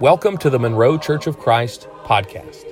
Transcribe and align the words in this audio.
Welcome 0.00 0.36
to 0.38 0.50
the 0.50 0.58
Monroe 0.58 0.98
Church 0.98 1.26
of 1.26 1.38
Christ 1.38 1.88
podcast. 2.04 2.70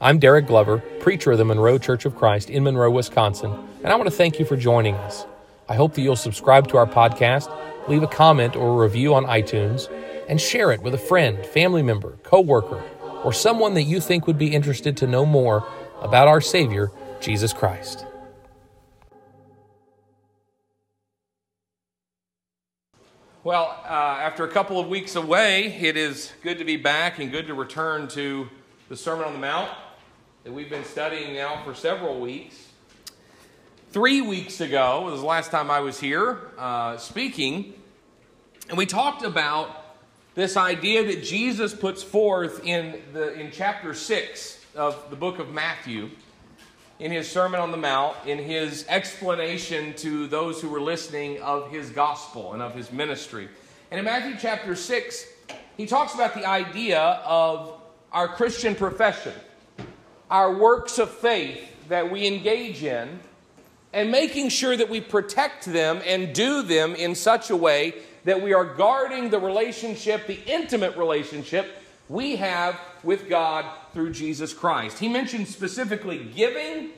I'm 0.00 0.18
Derek 0.18 0.46
Glover, 0.46 0.78
preacher 1.00 1.32
of 1.32 1.36
the 1.36 1.44
Monroe 1.44 1.76
Church 1.76 2.06
of 2.06 2.16
Christ 2.16 2.48
in 2.48 2.64
Monroe, 2.64 2.90
Wisconsin, 2.90 3.52
and 3.84 3.92
I 3.92 3.96
want 3.96 4.08
to 4.08 4.16
thank 4.16 4.38
you 4.38 4.46
for 4.46 4.56
joining 4.56 4.94
us. 4.94 5.26
I 5.68 5.74
hope 5.74 5.92
that 5.92 6.00
you'll 6.00 6.16
subscribe 6.16 6.68
to 6.68 6.78
our 6.78 6.86
podcast, 6.86 7.54
leave 7.88 8.02
a 8.02 8.06
comment 8.06 8.56
or 8.56 8.70
a 8.70 8.86
review 8.86 9.12
on 9.12 9.26
iTunes, 9.26 9.92
and 10.30 10.40
share 10.40 10.72
it 10.72 10.80
with 10.80 10.94
a 10.94 10.98
friend, 10.98 11.44
family 11.44 11.82
member, 11.82 12.12
coworker, 12.22 12.82
or 13.22 13.34
someone 13.34 13.74
that 13.74 13.82
you 13.82 14.00
think 14.00 14.26
would 14.26 14.38
be 14.38 14.54
interested 14.54 14.96
to 14.96 15.06
know 15.06 15.26
more 15.26 15.68
about 16.00 16.26
our 16.26 16.40
Savior, 16.40 16.90
Jesus 17.20 17.52
Christ. 17.52 18.06
Well, 23.44 23.76
uh, 23.84 23.88
after 23.88 24.44
a 24.44 24.48
couple 24.48 24.78
of 24.78 24.86
weeks 24.86 25.16
away, 25.16 25.74
it 25.80 25.96
is 25.96 26.30
good 26.44 26.58
to 26.58 26.64
be 26.64 26.76
back 26.76 27.18
and 27.18 27.28
good 27.28 27.48
to 27.48 27.54
return 27.54 28.06
to 28.10 28.48
the 28.88 28.96
Sermon 28.96 29.24
on 29.24 29.32
the 29.32 29.40
Mount 29.40 29.68
that 30.44 30.52
we've 30.52 30.70
been 30.70 30.84
studying 30.84 31.34
now 31.34 31.60
for 31.64 31.74
several 31.74 32.20
weeks. 32.20 32.68
Three 33.90 34.20
weeks 34.20 34.60
ago 34.60 35.06
was 35.06 35.18
the 35.18 35.26
last 35.26 35.50
time 35.50 35.72
I 35.72 35.80
was 35.80 35.98
here 35.98 36.52
uh, 36.56 36.98
speaking, 36.98 37.74
and 38.68 38.78
we 38.78 38.86
talked 38.86 39.24
about 39.24 39.96
this 40.36 40.56
idea 40.56 41.04
that 41.06 41.24
Jesus 41.24 41.74
puts 41.74 42.00
forth 42.00 42.64
in, 42.64 43.02
the, 43.12 43.32
in 43.32 43.50
chapter 43.50 43.92
6 43.92 44.64
of 44.76 45.10
the 45.10 45.16
book 45.16 45.40
of 45.40 45.52
Matthew 45.52 46.10
in 47.02 47.10
his 47.10 47.28
Sermon 47.28 47.58
on 47.58 47.72
the 47.72 47.76
Mount, 47.76 48.16
in 48.26 48.38
his 48.38 48.86
explanation 48.88 49.92
to 49.94 50.28
those 50.28 50.62
who 50.62 50.68
were 50.68 50.80
listening 50.80 51.42
of 51.42 51.68
his 51.68 51.90
gospel 51.90 52.52
and 52.52 52.62
of 52.62 52.76
his 52.76 52.92
ministry. 52.92 53.48
And 53.90 53.98
in 53.98 54.04
Matthew 54.04 54.36
chapter 54.40 54.76
6, 54.76 55.26
he 55.76 55.84
talks 55.84 56.14
about 56.14 56.34
the 56.34 56.46
idea 56.46 57.00
of 57.00 57.80
our 58.12 58.28
Christian 58.28 58.76
profession, 58.76 59.32
our 60.30 60.54
works 60.54 61.00
of 61.00 61.10
faith 61.10 61.58
that 61.88 62.08
we 62.08 62.24
engage 62.24 62.84
in, 62.84 63.18
and 63.92 64.12
making 64.12 64.50
sure 64.50 64.76
that 64.76 64.88
we 64.88 65.00
protect 65.00 65.64
them 65.64 66.00
and 66.06 66.32
do 66.32 66.62
them 66.62 66.94
in 66.94 67.16
such 67.16 67.50
a 67.50 67.56
way 67.56 67.94
that 68.22 68.40
we 68.40 68.54
are 68.54 68.64
guarding 68.64 69.28
the 69.28 69.40
relationship, 69.40 70.28
the 70.28 70.38
intimate 70.46 70.96
relationship 70.96 71.68
we 72.08 72.36
have 72.36 72.78
with 73.02 73.28
God 73.28 73.66
through 73.92 74.12
Jesus 74.12 74.52
Christ. 74.52 74.98
He 74.98 75.08
mentions 75.08 75.48
specifically 75.48 76.30
giving, 76.34 76.90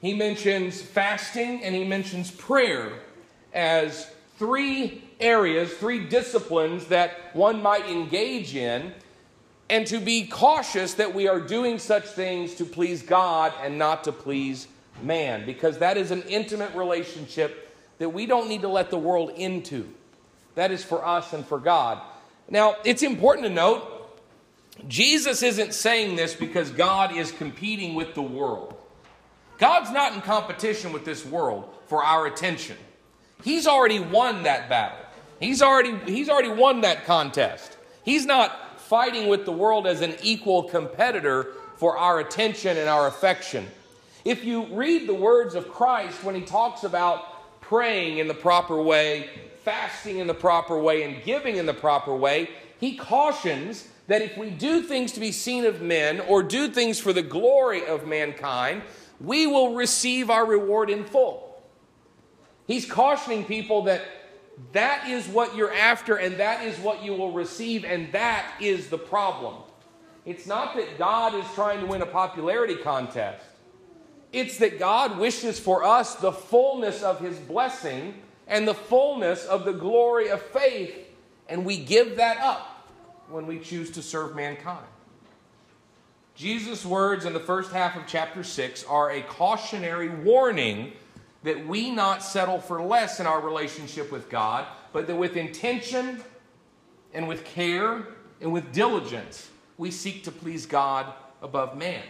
he 0.00 0.14
mentions 0.14 0.80
fasting, 0.80 1.62
and 1.62 1.74
he 1.74 1.84
mentions 1.84 2.30
prayer 2.30 3.00
as 3.52 4.10
three 4.38 5.04
areas, 5.20 5.72
three 5.74 6.04
disciplines 6.06 6.86
that 6.86 7.34
one 7.34 7.62
might 7.62 7.86
engage 7.86 8.56
in, 8.56 8.92
and 9.70 9.86
to 9.86 9.98
be 9.98 10.26
cautious 10.26 10.94
that 10.94 11.14
we 11.14 11.28
are 11.28 11.40
doing 11.40 11.78
such 11.78 12.04
things 12.04 12.54
to 12.56 12.64
please 12.64 13.02
God 13.02 13.52
and 13.62 13.78
not 13.78 14.04
to 14.04 14.12
please 14.12 14.68
man, 15.02 15.46
because 15.46 15.78
that 15.78 15.96
is 15.96 16.10
an 16.10 16.22
intimate 16.22 16.74
relationship 16.74 17.74
that 17.98 18.08
we 18.08 18.26
don't 18.26 18.48
need 18.48 18.62
to 18.62 18.68
let 18.68 18.90
the 18.90 18.98
world 18.98 19.30
into. 19.30 19.88
That 20.56 20.70
is 20.70 20.84
for 20.84 21.06
us 21.06 21.32
and 21.32 21.46
for 21.46 21.58
God. 21.58 22.00
Now, 22.50 22.76
it's 22.84 23.02
important 23.02 23.46
to 23.46 23.52
note 23.52 23.91
Jesus 24.88 25.42
isn't 25.42 25.74
saying 25.74 26.16
this 26.16 26.34
because 26.34 26.70
God 26.70 27.16
is 27.16 27.30
competing 27.30 27.94
with 27.94 28.14
the 28.14 28.22
world. 28.22 28.74
God's 29.58 29.90
not 29.90 30.14
in 30.14 30.20
competition 30.22 30.92
with 30.92 31.04
this 31.04 31.24
world 31.24 31.72
for 31.86 32.02
our 32.02 32.26
attention. 32.26 32.76
He's 33.44 33.66
already 33.66 34.00
won 34.00 34.44
that 34.44 34.68
battle. 34.68 34.98
He's 35.40 35.62
already, 35.62 35.96
he's 36.10 36.28
already 36.28 36.48
won 36.48 36.80
that 36.82 37.04
contest. 37.04 37.76
He's 38.04 38.26
not 38.26 38.80
fighting 38.80 39.28
with 39.28 39.44
the 39.44 39.52
world 39.52 39.86
as 39.86 40.00
an 40.00 40.14
equal 40.22 40.64
competitor 40.64 41.48
for 41.76 41.96
our 41.96 42.20
attention 42.20 42.76
and 42.76 42.88
our 42.88 43.06
affection. 43.06 43.66
If 44.24 44.44
you 44.44 44.66
read 44.66 45.08
the 45.08 45.14
words 45.14 45.54
of 45.54 45.68
Christ 45.68 46.22
when 46.22 46.34
he 46.34 46.42
talks 46.42 46.84
about 46.84 47.60
praying 47.60 48.18
in 48.18 48.28
the 48.28 48.34
proper 48.34 48.80
way, 48.80 49.30
fasting 49.64 50.18
in 50.18 50.26
the 50.26 50.34
proper 50.34 50.78
way, 50.78 51.02
and 51.02 51.22
giving 51.24 51.56
in 51.56 51.66
the 51.66 51.74
proper 51.74 52.14
way, 52.14 52.50
he 52.78 52.96
cautions 52.96 53.88
that 54.12 54.20
if 54.20 54.36
we 54.36 54.50
do 54.50 54.82
things 54.82 55.12
to 55.12 55.20
be 55.20 55.32
seen 55.32 55.64
of 55.64 55.80
men 55.80 56.20
or 56.20 56.42
do 56.42 56.68
things 56.68 57.00
for 57.00 57.14
the 57.14 57.22
glory 57.22 57.86
of 57.86 58.06
mankind, 58.06 58.82
we 59.18 59.46
will 59.46 59.74
receive 59.74 60.28
our 60.28 60.44
reward 60.44 60.90
in 60.90 61.02
full. 61.02 61.62
He's 62.66 62.84
cautioning 62.84 63.46
people 63.46 63.84
that 63.84 64.02
that 64.72 65.08
is 65.08 65.26
what 65.28 65.56
you're 65.56 65.72
after 65.72 66.16
and 66.16 66.36
that 66.36 66.62
is 66.62 66.78
what 66.80 67.02
you 67.02 67.14
will 67.14 67.32
receive, 67.32 67.86
and 67.86 68.12
that 68.12 68.52
is 68.60 68.88
the 68.88 68.98
problem. 68.98 69.62
It's 70.26 70.46
not 70.46 70.76
that 70.76 70.98
God 70.98 71.34
is 71.34 71.46
trying 71.54 71.80
to 71.80 71.86
win 71.86 72.02
a 72.02 72.06
popularity 72.06 72.76
contest, 72.76 73.42
it's 74.30 74.58
that 74.58 74.78
God 74.78 75.16
wishes 75.16 75.58
for 75.58 75.84
us 75.84 76.16
the 76.16 76.32
fullness 76.32 77.02
of 77.02 77.18
His 77.18 77.38
blessing 77.38 78.16
and 78.46 78.68
the 78.68 78.74
fullness 78.74 79.46
of 79.46 79.64
the 79.64 79.72
glory 79.72 80.28
of 80.28 80.42
faith, 80.42 80.94
and 81.48 81.64
we 81.64 81.78
give 81.78 82.16
that 82.16 82.36
up 82.36 82.71
when 83.28 83.46
we 83.46 83.58
choose 83.58 83.90
to 83.92 84.02
serve 84.02 84.34
mankind. 84.36 84.86
Jesus' 86.34 86.84
words 86.84 87.24
in 87.24 87.32
the 87.32 87.40
first 87.40 87.72
half 87.72 87.96
of 87.96 88.04
chapter 88.06 88.42
6 88.42 88.84
are 88.84 89.10
a 89.10 89.22
cautionary 89.22 90.08
warning 90.08 90.92
that 91.42 91.66
we 91.66 91.90
not 91.90 92.22
settle 92.22 92.58
for 92.58 92.82
less 92.82 93.20
in 93.20 93.26
our 93.26 93.40
relationship 93.40 94.10
with 94.10 94.30
God, 94.30 94.66
but 94.92 95.06
that 95.06 95.16
with 95.16 95.36
intention 95.36 96.22
and 97.12 97.28
with 97.28 97.44
care 97.44 98.06
and 98.40 98.52
with 98.52 98.72
diligence, 98.72 99.50
we 99.76 99.90
seek 99.90 100.24
to 100.24 100.32
please 100.32 100.66
God 100.66 101.12
above 101.42 101.76
man. 101.76 102.02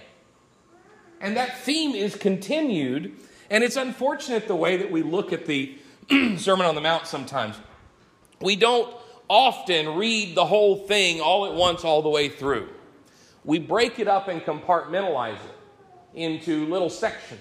And 1.20 1.36
that 1.36 1.60
theme 1.60 1.94
is 1.94 2.14
continued, 2.14 3.16
and 3.50 3.64
it's 3.64 3.76
unfortunate 3.76 4.46
the 4.48 4.56
way 4.56 4.76
that 4.76 4.90
we 4.90 5.02
look 5.02 5.32
at 5.32 5.46
the 5.46 5.78
Sermon 6.36 6.66
on 6.66 6.74
the 6.74 6.80
Mount 6.80 7.06
sometimes. 7.06 7.56
We 8.40 8.56
don't 8.56 8.92
often 9.32 9.96
read 9.96 10.34
the 10.34 10.44
whole 10.44 10.76
thing 10.76 11.22
all 11.22 11.46
at 11.46 11.54
once, 11.54 11.84
all 11.84 12.02
the 12.02 12.08
way 12.10 12.28
through. 12.28 12.68
We 13.44 13.58
break 13.58 13.98
it 13.98 14.06
up 14.06 14.28
and 14.28 14.42
compartmentalize 14.42 15.36
it 15.36 15.56
into 16.12 16.66
little 16.66 16.90
sections. 16.90 17.40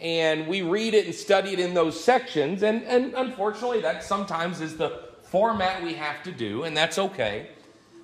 And 0.00 0.48
we 0.48 0.62
read 0.62 0.94
it 0.94 1.06
and 1.06 1.14
study 1.14 1.52
it 1.52 1.60
in 1.60 1.74
those 1.74 2.02
sections. 2.02 2.64
And, 2.64 2.82
and 2.82 3.14
unfortunately, 3.14 3.80
that 3.82 4.02
sometimes 4.02 4.60
is 4.60 4.76
the 4.76 5.04
format 5.22 5.80
we 5.80 5.94
have 5.94 6.24
to 6.24 6.32
do, 6.32 6.64
and 6.64 6.76
that's 6.76 6.98
okay. 6.98 7.50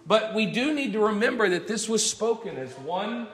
But 0.06 0.32
we 0.32 0.46
do 0.46 0.72
need 0.72 0.92
to 0.92 1.00
remember 1.00 1.48
that 1.48 1.66
this 1.66 1.88
was 1.88 2.08
spoken 2.08 2.56
as 2.56 2.72
one, 2.78 3.26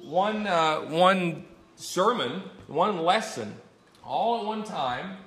one, 0.00 0.46
uh, 0.46 0.80
one 0.80 1.44
sermon, 1.74 2.42
one 2.68 3.02
lesson, 3.02 3.54
all 4.02 4.40
at 4.40 4.46
one 4.46 4.64
time. 4.64 5.18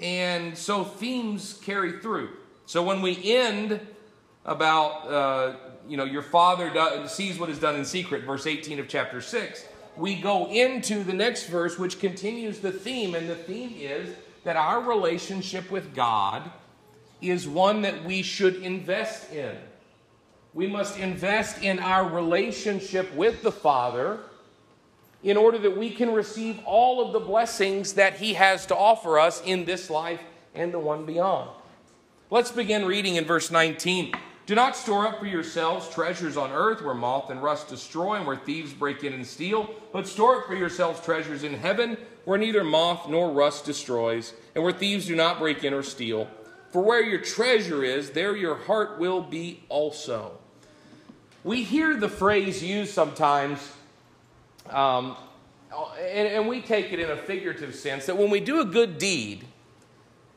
And 0.00 0.56
so 0.56 0.84
themes 0.84 1.60
carry 1.64 2.00
through. 2.00 2.30
So 2.66 2.82
when 2.82 3.02
we 3.02 3.34
end 3.34 3.80
about, 4.44 5.08
uh, 5.08 5.54
you 5.88 5.96
know, 5.96 6.04
your 6.04 6.22
father 6.22 6.70
do- 6.70 7.06
sees 7.06 7.38
what 7.38 7.50
is 7.50 7.58
done 7.58 7.76
in 7.76 7.84
secret, 7.84 8.24
verse 8.24 8.46
18 8.46 8.78
of 8.78 8.88
chapter 8.88 9.20
6, 9.20 9.64
we 9.96 10.16
go 10.16 10.48
into 10.50 11.04
the 11.04 11.12
next 11.12 11.46
verse, 11.46 11.78
which 11.78 12.00
continues 12.00 12.60
the 12.60 12.72
theme. 12.72 13.14
And 13.14 13.28
the 13.28 13.36
theme 13.36 13.74
is 13.78 14.14
that 14.44 14.56
our 14.56 14.80
relationship 14.80 15.70
with 15.70 15.94
God 15.94 16.50
is 17.20 17.46
one 17.46 17.82
that 17.82 18.04
we 18.04 18.22
should 18.22 18.56
invest 18.56 19.32
in. 19.32 19.56
We 20.54 20.66
must 20.66 20.98
invest 20.98 21.62
in 21.62 21.78
our 21.78 22.08
relationship 22.08 23.14
with 23.14 23.42
the 23.42 23.52
Father 23.52 24.20
in 25.22 25.36
order 25.36 25.58
that 25.58 25.76
we 25.76 25.90
can 25.90 26.12
receive 26.12 26.60
all 26.64 27.04
of 27.04 27.12
the 27.12 27.20
blessings 27.20 27.94
that 27.94 28.16
He 28.16 28.34
has 28.34 28.66
to 28.66 28.76
offer 28.76 29.18
us 29.18 29.42
in 29.44 29.64
this 29.64 29.88
life 29.88 30.20
and 30.54 30.72
the 30.72 30.78
one 30.78 31.06
beyond. 31.06 31.50
Let's 32.30 32.50
begin 32.50 32.86
reading 32.86 33.16
in 33.16 33.24
verse 33.24 33.50
19. 33.50 34.14
Do 34.44 34.54
not 34.56 34.74
store 34.74 35.06
up 35.06 35.20
for 35.20 35.26
yourselves 35.26 35.88
treasures 35.88 36.36
on 36.36 36.50
earth 36.50 36.82
where 36.82 36.94
moth 36.94 37.30
and 37.30 37.42
rust 37.42 37.68
destroy 37.68 38.16
and 38.16 38.26
where 38.26 38.36
thieves 38.36 38.72
break 38.72 39.04
in 39.04 39.12
and 39.12 39.26
steal, 39.26 39.70
but 39.92 40.08
store 40.08 40.40
up 40.40 40.46
for 40.46 40.56
yourselves 40.56 41.00
treasures 41.00 41.44
in 41.44 41.54
heaven 41.54 41.96
where 42.24 42.38
neither 42.38 42.64
moth 42.64 43.08
nor 43.08 43.30
rust 43.30 43.64
destroys 43.64 44.34
and 44.54 44.64
where 44.64 44.72
thieves 44.72 45.06
do 45.06 45.14
not 45.14 45.38
break 45.38 45.62
in 45.62 45.72
or 45.72 45.82
steal. 45.82 46.28
For 46.70 46.82
where 46.82 47.02
your 47.02 47.20
treasure 47.20 47.84
is, 47.84 48.10
there 48.10 48.34
your 48.34 48.56
heart 48.56 48.98
will 48.98 49.20
be 49.20 49.62
also. 49.68 50.32
We 51.44 51.62
hear 51.62 51.96
the 51.96 52.08
phrase 52.08 52.62
used 52.62 52.92
sometimes 52.92 53.60
um, 54.70 55.16
and, 55.98 56.28
and 56.28 56.48
we 56.48 56.60
take 56.60 56.92
it 56.92 57.00
in 57.00 57.10
a 57.10 57.16
figurative 57.16 57.74
sense 57.74 58.06
that 58.06 58.16
when 58.16 58.30
we 58.30 58.40
do 58.40 58.60
a 58.60 58.64
good 58.64 58.98
deed, 58.98 59.44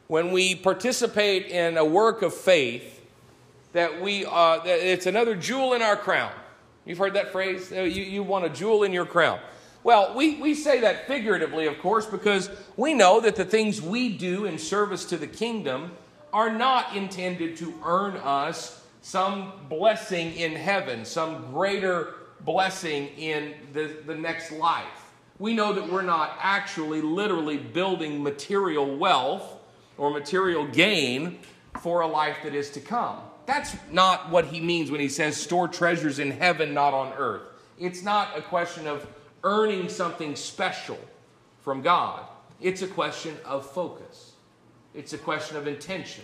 when 0.07 0.31
we 0.31 0.55
participate 0.55 1.47
in 1.47 1.77
a 1.77 1.85
work 1.85 2.21
of 2.21 2.33
faith, 2.33 3.01
that 3.73 4.01
we 4.01 4.25
uh, 4.25 4.59
that 4.59 4.79
it's 4.79 5.05
another 5.05 5.35
jewel 5.35 5.73
in 5.73 5.81
our 5.81 5.97
crown. 5.97 6.31
You've 6.85 6.97
heard 6.97 7.15
that 7.15 7.31
phrase? 7.31 7.71
You, 7.71 7.83
you 7.83 8.23
want 8.23 8.45
a 8.45 8.49
jewel 8.49 8.83
in 8.83 8.93
your 8.93 9.05
crown. 9.05 9.39
Well, 9.83 10.15
we, 10.15 10.37
we 10.37 10.55
say 10.55 10.81
that 10.81 11.07
figuratively, 11.07 11.67
of 11.67 11.77
course, 11.79 12.07
because 12.07 12.49
we 12.75 12.93
know 12.93 13.19
that 13.21 13.35
the 13.35 13.45
things 13.45 13.81
we 13.81 14.17
do 14.17 14.45
in 14.45 14.57
service 14.57 15.05
to 15.05 15.17
the 15.17 15.27
kingdom 15.27 15.91
are 16.33 16.51
not 16.51 16.95
intended 16.95 17.57
to 17.57 17.73
earn 17.85 18.17
us 18.17 18.83
some 19.01 19.51
blessing 19.69 20.33
in 20.33 20.53
heaven, 20.53 21.05
some 21.05 21.51
greater 21.51 22.15
blessing 22.45 23.07
in 23.17 23.55
the, 23.73 23.97
the 24.05 24.15
next 24.15 24.51
life. 24.51 25.11
We 25.39 25.53
know 25.53 25.73
that 25.73 25.89
we're 25.89 26.01
not 26.01 26.37
actually 26.39 27.01
literally 27.01 27.57
building 27.57 28.23
material 28.23 28.95
wealth 28.95 29.59
or 29.97 30.11
material 30.11 30.65
gain 30.67 31.39
for 31.81 32.01
a 32.01 32.07
life 32.07 32.37
that 32.43 32.55
is 32.55 32.69
to 32.71 32.79
come. 32.79 33.17
That's 33.45 33.75
not 33.91 34.29
what 34.29 34.45
he 34.45 34.59
means 34.59 34.91
when 34.91 34.99
he 34.99 35.09
says 35.09 35.37
store 35.37 35.67
treasures 35.67 36.19
in 36.19 36.31
heaven, 36.31 36.73
not 36.73 36.93
on 36.93 37.13
earth. 37.13 37.43
It's 37.77 38.01
not 38.01 38.37
a 38.37 38.41
question 38.41 38.87
of 38.87 39.05
earning 39.43 39.89
something 39.89 40.35
special 40.35 40.97
from 41.61 41.81
God, 41.81 42.23
it's 42.61 42.81
a 42.83 42.87
question 42.87 43.35
of 43.43 43.65
focus, 43.65 44.33
it's 44.93 45.13
a 45.13 45.17
question 45.17 45.57
of 45.57 45.67
intention, 45.67 46.23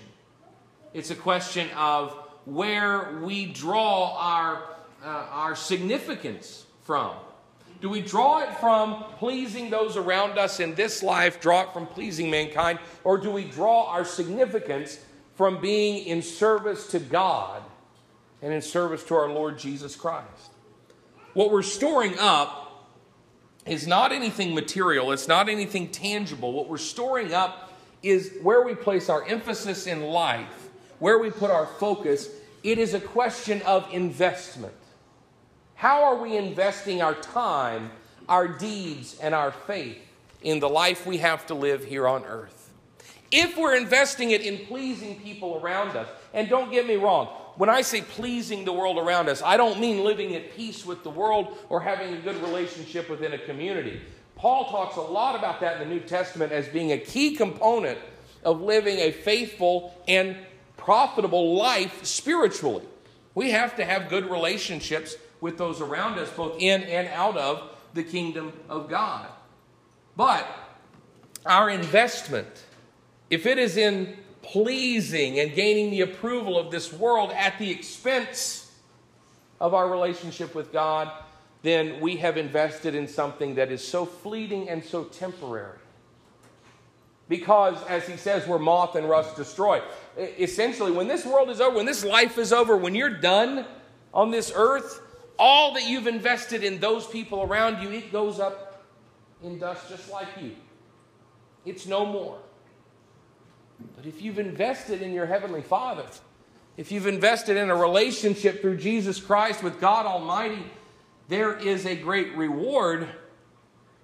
it's 0.93 1.11
a 1.11 1.15
question 1.15 1.69
of 1.75 2.11
where 2.45 3.19
we 3.23 3.47
draw 3.47 4.17
our, 4.17 4.63
uh, 5.03 5.07
our 5.31 5.55
significance 5.55 6.65
from. 6.83 7.15
Do 7.81 7.89
we 7.89 8.01
draw 8.01 8.39
it 8.43 8.53
from 8.59 9.03
pleasing 9.17 9.71
those 9.71 9.97
around 9.97 10.37
us 10.37 10.59
in 10.59 10.75
this 10.75 11.01
life, 11.01 11.41
draw 11.41 11.63
it 11.63 11.73
from 11.73 11.87
pleasing 11.87 12.29
mankind, 12.29 12.77
or 13.03 13.17
do 13.17 13.31
we 13.31 13.45
draw 13.45 13.89
our 13.89 14.05
significance 14.05 14.99
from 15.35 15.59
being 15.59 16.05
in 16.05 16.21
service 16.21 16.87
to 16.87 16.99
God 16.99 17.63
and 18.41 18.53
in 18.53 18.61
service 18.61 19.03
to 19.05 19.15
our 19.15 19.29
Lord 19.29 19.57
Jesus 19.57 19.95
Christ? 19.95 20.51
What 21.33 21.51
we're 21.51 21.63
storing 21.63 22.19
up 22.19 22.87
is 23.65 23.87
not 23.87 24.11
anything 24.11 24.53
material, 24.53 25.11
it's 25.11 25.27
not 25.27 25.49
anything 25.49 25.89
tangible. 25.89 26.53
What 26.53 26.67
we're 26.67 26.77
storing 26.77 27.33
up 27.33 27.73
is 28.03 28.37
where 28.41 28.63
we 28.63 28.75
place 28.75 29.09
our 29.09 29.25
emphasis 29.27 29.87
in 29.87 30.01
life, 30.01 30.69
where 30.99 31.19
we 31.19 31.31
put 31.31 31.49
our 31.49 31.65
focus. 31.65 32.29
It 32.63 32.77
is 32.77 32.93
a 32.93 32.99
question 32.99 33.61
of 33.63 33.87
investment. 33.91 34.73
How 35.81 36.03
are 36.03 36.15
we 36.17 36.37
investing 36.37 37.01
our 37.01 37.15
time, 37.15 37.89
our 38.29 38.47
deeds, 38.47 39.17
and 39.19 39.33
our 39.33 39.51
faith 39.51 39.97
in 40.43 40.59
the 40.59 40.69
life 40.69 41.07
we 41.07 41.17
have 41.17 41.47
to 41.47 41.55
live 41.55 41.83
here 41.83 42.07
on 42.07 42.23
earth? 42.23 42.69
If 43.31 43.57
we're 43.57 43.75
investing 43.75 44.29
it 44.29 44.41
in 44.41 44.67
pleasing 44.67 45.19
people 45.21 45.59
around 45.59 45.97
us, 45.97 46.07
and 46.35 46.47
don't 46.47 46.71
get 46.71 46.85
me 46.85 46.97
wrong, 46.97 47.29
when 47.55 47.67
I 47.67 47.81
say 47.81 48.01
pleasing 48.01 48.63
the 48.63 48.71
world 48.71 48.99
around 48.99 49.27
us, 49.27 49.41
I 49.41 49.57
don't 49.57 49.79
mean 49.79 50.03
living 50.03 50.35
at 50.35 50.55
peace 50.55 50.85
with 50.85 51.01
the 51.01 51.09
world 51.09 51.57
or 51.67 51.81
having 51.81 52.13
a 52.13 52.19
good 52.19 52.39
relationship 52.43 53.09
within 53.09 53.33
a 53.33 53.39
community. 53.39 54.01
Paul 54.35 54.69
talks 54.69 54.97
a 54.97 55.01
lot 55.01 55.33
about 55.33 55.61
that 55.61 55.81
in 55.81 55.89
the 55.89 55.95
New 55.95 56.01
Testament 56.01 56.51
as 56.51 56.67
being 56.67 56.91
a 56.91 56.99
key 56.99 57.35
component 57.35 57.97
of 58.43 58.61
living 58.61 58.99
a 58.99 59.11
faithful 59.11 59.99
and 60.07 60.37
profitable 60.77 61.55
life 61.55 62.05
spiritually. 62.05 62.85
We 63.33 63.49
have 63.49 63.77
to 63.77 63.83
have 63.83 64.09
good 64.09 64.29
relationships 64.29 65.15
with 65.41 65.57
those 65.57 65.81
around 65.81 66.17
us, 66.17 66.29
both 66.29 66.55
in 66.59 66.83
and 66.83 67.07
out 67.09 67.35
of 67.35 67.69
the 67.93 68.03
kingdom 68.03 68.53
of 68.69 68.87
God. 68.87 69.27
But 70.15 70.47
our 71.45 71.69
investment, 71.69 72.65
if 73.29 73.45
it 73.45 73.57
is 73.57 73.75
in 73.75 74.17
pleasing 74.41 75.39
and 75.39 75.53
gaining 75.53 75.91
the 75.91 76.01
approval 76.01 76.57
of 76.57 76.71
this 76.71 76.93
world 76.93 77.31
at 77.31 77.57
the 77.59 77.69
expense 77.69 78.71
of 79.59 79.73
our 79.73 79.89
relationship 79.89 80.55
with 80.55 80.71
God, 80.71 81.11
then 81.63 81.99
we 81.99 82.17
have 82.17 82.37
invested 82.37 82.95
in 82.95 83.07
something 83.07 83.55
that 83.55 83.71
is 83.71 83.85
so 83.85 84.05
fleeting 84.05 84.69
and 84.69 84.83
so 84.83 85.03
temporary. 85.03 85.77
Because, 87.29 87.81
as 87.83 88.07
he 88.07 88.17
says, 88.17 88.47
we're 88.47 88.59
moth 88.59 88.95
and 88.95 89.07
rust 89.07 89.35
destroy. 89.37 89.81
Essentially, 90.17 90.91
when 90.91 91.07
this 91.07 91.25
world 91.25 91.49
is 91.49 91.61
over, 91.61 91.77
when 91.77 91.85
this 91.85 92.03
life 92.03 92.37
is 92.37 92.51
over, 92.51 92.75
when 92.75 92.93
you're 92.93 93.09
done 93.09 93.65
on 94.13 94.31
this 94.31 94.51
earth, 94.53 95.01
all 95.41 95.73
that 95.73 95.89
you've 95.89 96.05
invested 96.05 96.63
in 96.63 96.79
those 96.79 97.07
people 97.07 97.41
around 97.41 97.81
you, 97.81 97.89
it 97.89 98.11
goes 98.11 98.39
up 98.39 98.85
in 99.43 99.57
dust 99.57 99.89
just 99.89 100.11
like 100.11 100.27
you. 100.39 100.51
It's 101.65 101.87
no 101.87 102.05
more. 102.05 102.37
But 103.95 104.05
if 104.05 104.21
you've 104.21 104.37
invested 104.37 105.01
in 105.01 105.13
your 105.13 105.25
Heavenly 105.25 105.63
Father, 105.63 106.05
if 106.77 106.91
you've 106.91 107.07
invested 107.07 107.57
in 107.57 107.71
a 107.71 107.75
relationship 107.75 108.61
through 108.61 108.77
Jesus 108.77 109.19
Christ 109.19 109.63
with 109.63 109.81
God 109.81 110.05
Almighty, 110.05 110.63
there 111.27 111.57
is 111.57 111.87
a 111.87 111.95
great 111.95 112.35
reward 112.37 113.09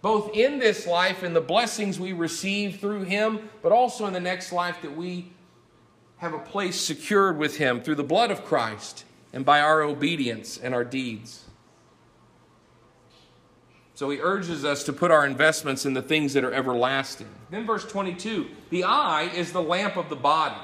both 0.01 0.35
in 0.35 0.57
this 0.57 0.87
life 0.87 1.21
and 1.21 1.35
the 1.35 1.41
blessings 1.41 1.99
we 1.99 2.13
receive 2.13 2.79
through 2.79 3.03
Him, 3.03 3.47
but 3.61 3.71
also 3.71 4.07
in 4.07 4.13
the 4.13 4.19
next 4.19 4.51
life 4.51 4.81
that 4.81 4.97
we 4.97 5.31
have 6.17 6.33
a 6.33 6.39
place 6.39 6.81
secured 6.81 7.37
with 7.37 7.57
Him 7.57 7.79
through 7.79 7.95
the 7.95 8.03
blood 8.03 8.31
of 8.31 8.43
Christ 8.43 9.03
and 9.37 9.45
by 9.45 9.61
our 9.61 9.83
obedience 9.83 10.57
and 10.57 10.73
our 10.73 10.83
deeds. 10.83 11.43
So 13.93 14.09
he 14.09 14.17
urges 14.19 14.65
us 14.65 14.83
to 14.85 14.93
put 14.93 15.11
our 15.11 15.27
investments 15.27 15.85
in 15.85 15.93
the 15.93 16.01
things 16.01 16.33
that 16.33 16.43
are 16.43 16.51
everlasting. 16.51 17.27
Then, 17.51 17.63
verse 17.63 17.85
22 17.85 18.47
the 18.71 18.85
eye 18.85 19.29
is 19.35 19.51
the 19.51 19.61
lamp 19.61 19.95
of 19.95 20.09
the 20.09 20.15
body. 20.15 20.59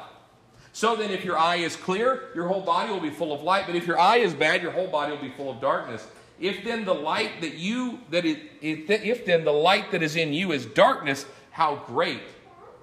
So 0.71 0.95
then, 0.95 1.11
if 1.11 1.23
your 1.23 1.37
eye 1.37 1.57
is 1.57 1.75
clear, 1.75 2.31
your 2.33 2.47
whole 2.47 2.61
body 2.61 2.91
will 2.91 2.99
be 2.99 3.11
full 3.11 3.31
of 3.31 3.43
light. 3.43 3.67
But 3.67 3.75
if 3.75 3.85
your 3.85 3.99
eye 3.99 4.17
is 4.17 4.33
bad, 4.33 4.63
your 4.63 4.71
whole 4.71 4.87
body 4.87 5.11
will 5.11 5.21
be 5.21 5.29
full 5.29 5.51
of 5.51 5.61
darkness. 5.61 6.07
If 6.39 6.63
then 6.63 6.83
the 6.83 6.95
light 6.95 7.41
that 7.41 7.53
you 7.53 7.99
that 8.09 8.25
it, 8.25 8.39
if 8.59 9.23
then 9.23 9.45
the 9.45 9.53
light 9.53 9.91
that 9.91 10.01
is 10.01 10.15
in 10.15 10.33
you 10.33 10.51
is 10.51 10.65
darkness, 10.65 11.27
how 11.51 11.75
great 11.85 12.23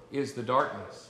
is 0.09 0.31
the 0.31 0.43
darkness? 0.43 1.09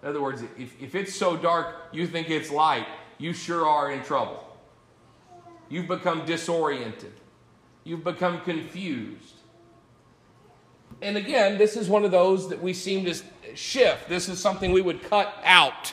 In 0.00 0.08
other 0.08 0.22
words, 0.22 0.42
if, 0.56 0.80
if 0.80 0.94
it's 0.94 1.12
so 1.12 1.36
dark 1.36 1.74
you 1.90 2.06
think 2.06 2.30
it's 2.30 2.52
light, 2.52 2.86
you 3.20 3.34
sure 3.34 3.66
are 3.66 3.92
in 3.92 4.02
trouble. 4.02 4.42
You've 5.68 5.86
become 5.86 6.24
disoriented. 6.24 7.12
You've 7.84 8.02
become 8.02 8.40
confused. 8.40 9.34
And 11.02 11.16
again, 11.16 11.58
this 11.58 11.76
is 11.76 11.88
one 11.88 12.04
of 12.04 12.10
those 12.10 12.48
that 12.48 12.60
we 12.60 12.72
seem 12.72 13.04
to 13.04 13.14
shift. 13.54 14.08
This 14.08 14.28
is 14.28 14.38
something 14.38 14.72
we 14.72 14.82
would 14.82 15.02
cut 15.02 15.32
out. 15.44 15.92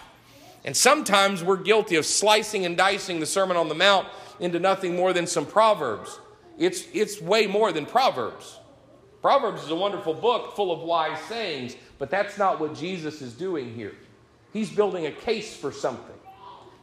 And 0.65 0.75
sometimes 0.75 1.44
we're 1.44 1.57
guilty 1.57 1.95
of 1.95 2.06
slicing 2.06 2.65
and 2.65 2.75
dicing 2.75 3.19
the 3.19 3.25
Sermon 3.25 3.56
on 3.56 3.69
the 3.69 3.75
Mount 3.75 4.07
into 4.39 4.59
nothing 4.59 4.95
more 4.95 5.13
than 5.13 5.27
some 5.27 5.45
proverbs. 5.45 6.19
It's, 6.57 6.85
it's 6.94 7.21
way 7.21 7.45
more 7.45 7.71
than 7.71 7.85
proverbs. 7.85 8.59
Proverbs 9.21 9.63
is 9.63 9.69
a 9.69 9.75
wonderful 9.75 10.13
book 10.13 10.56
full 10.56 10.71
of 10.71 10.80
wise 10.81 11.19
sayings, 11.27 11.75
but 12.00 12.09
that's 12.09 12.38
not 12.38 12.59
what 12.59 12.73
Jesus 12.73 13.21
is 13.21 13.33
doing 13.33 13.73
here. 13.73 13.95
He's 14.54 14.69
building 14.69 15.06
a 15.06 15.11
case 15.11 15.56
for 15.56 15.71
something. 15.71 16.16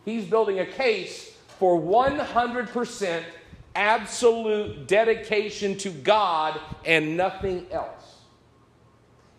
He's 0.04 0.24
building 0.24 0.60
a 0.60 0.66
case 0.66 1.32
for 1.58 1.80
100% 1.80 3.24
absolute 3.74 4.86
dedication 4.86 5.76
to 5.78 5.90
God 5.90 6.60
and 6.84 7.16
nothing 7.16 7.66
else. 7.70 8.18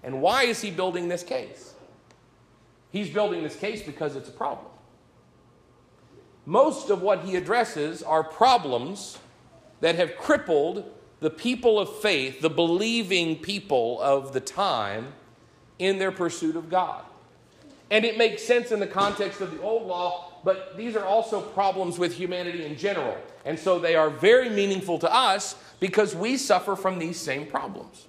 And 0.03 0.21
why 0.21 0.43
is 0.43 0.61
he 0.61 0.71
building 0.71 1.07
this 1.07 1.23
case? 1.23 1.73
He's 2.91 3.09
building 3.09 3.43
this 3.43 3.55
case 3.55 3.81
because 3.81 4.15
it's 4.15 4.29
a 4.29 4.33
problem. 4.33 4.67
Most 6.45 6.89
of 6.89 7.01
what 7.01 7.21
he 7.21 7.35
addresses 7.35 8.03
are 8.03 8.23
problems 8.23 9.17
that 9.81 9.95
have 9.95 10.15
crippled 10.15 10.91
the 11.19 11.29
people 11.29 11.79
of 11.79 11.93
faith, 11.99 12.41
the 12.41 12.49
believing 12.49 13.37
people 13.37 13.99
of 14.01 14.33
the 14.33 14.39
time, 14.39 15.13
in 15.79 15.97
their 15.97 16.11
pursuit 16.11 16.55
of 16.55 16.69
God. 16.69 17.03
And 17.89 18.05
it 18.05 18.17
makes 18.17 18.43
sense 18.43 18.71
in 18.71 18.79
the 18.79 18.87
context 18.87 19.41
of 19.41 19.51
the 19.51 19.61
old 19.61 19.87
law 19.87 20.31
but 20.45 20.77
these 20.77 20.95
are 20.95 21.03
also 21.03 21.41
problems 21.41 21.97
with 21.97 22.13
humanity 22.13 22.63
in 22.63 22.77
general. 22.77 23.17
And 23.45 23.57
so 23.57 23.79
they 23.79 23.95
are 23.95 24.11
very 24.11 24.47
meaningful 24.47 24.99
to 24.99 25.11
us 25.11 25.55
because 25.79 26.15
we 26.15 26.37
suffer 26.37 26.75
from 26.75 26.99
these 26.99 27.19
same 27.19 27.47
problems. 27.47 28.07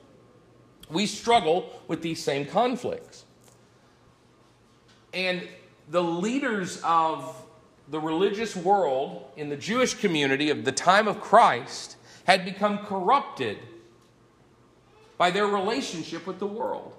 We 0.90 1.06
struggle 1.06 1.70
with 1.88 2.02
these 2.02 2.22
same 2.22 2.44
conflicts. 2.44 3.24
And 5.14 5.48
the 5.88 6.02
leaders 6.02 6.78
of 6.84 7.42
the 7.88 7.98
religious 7.98 8.54
world 8.54 9.30
in 9.36 9.48
the 9.48 9.56
Jewish 9.56 9.94
community 9.94 10.50
of 10.50 10.66
the 10.66 10.72
time 10.72 11.08
of 11.08 11.22
Christ 11.22 11.96
had 12.24 12.44
become 12.44 12.78
corrupted 12.78 13.56
by 15.16 15.30
their 15.30 15.46
relationship 15.46 16.26
with 16.26 16.38
the 16.38 16.46
world. 16.46 16.94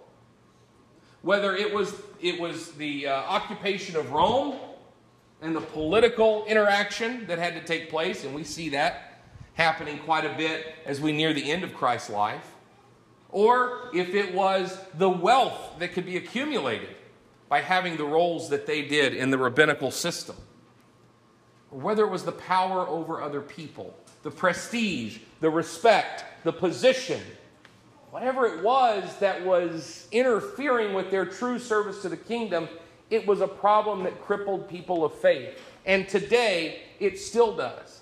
Whether 1.21 1.55
it 1.55 1.71
was, 1.71 1.93
it 2.21 2.39
was 2.39 2.71
the 2.71 3.07
uh, 3.07 3.13
occupation 3.13 3.97
of 3.97 4.11
Rome 4.11 4.55
and 5.41 5.55
the 5.55 5.61
political 5.61 6.45
interaction 6.45 7.27
that 7.27 7.37
had 7.37 7.53
to 7.53 7.61
take 7.61 7.89
place, 7.89 8.23
and 8.23 8.33
we 8.33 8.43
see 8.43 8.69
that 8.69 9.21
happening 9.53 9.97
quite 9.99 10.25
a 10.25 10.35
bit 10.37 10.75
as 10.85 11.01
we 11.01 11.11
near 11.11 11.33
the 11.33 11.51
end 11.51 11.63
of 11.63 11.73
Christ's 11.73 12.09
life, 12.09 12.53
or 13.29 13.89
if 13.93 14.13
it 14.13 14.33
was 14.33 14.79
the 14.95 15.09
wealth 15.09 15.79
that 15.79 15.93
could 15.93 16.05
be 16.05 16.17
accumulated 16.17 16.95
by 17.49 17.61
having 17.61 17.97
the 17.97 18.05
roles 18.05 18.49
that 18.49 18.65
they 18.65 18.83
did 18.83 19.13
in 19.13 19.29
the 19.31 19.37
rabbinical 19.37 19.91
system, 19.91 20.35
or 21.71 21.79
whether 21.79 22.03
it 22.03 22.11
was 22.11 22.23
the 22.23 22.31
power 22.31 22.87
over 22.87 23.21
other 23.21 23.41
people, 23.41 23.95
the 24.23 24.31
prestige, 24.31 25.19
the 25.39 25.49
respect, 25.49 26.25
the 26.43 26.53
position, 26.53 27.21
whatever 28.11 28.45
it 28.45 28.63
was 28.63 29.15
that 29.17 29.43
was 29.45 30.07
interfering 30.11 30.93
with 30.93 31.11
their 31.11 31.25
true 31.25 31.59
service 31.59 32.01
to 32.01 32.09
the 32.09 32.17
kingdom 32.17 32.67
it 33.09 33.25
was 33.25 33.41
a 33.41 33.47
problem 33.47 34.03
that 34.03 34.21
crippled 34.21 34.67
people 34.67 35.05
of 35.05 35.13
faith. 35.13 35.57
And 35.85 36.07
today, 36.07 36.81
it 36.99 37.17
still 37.19 37.55
does. 37.55 38.01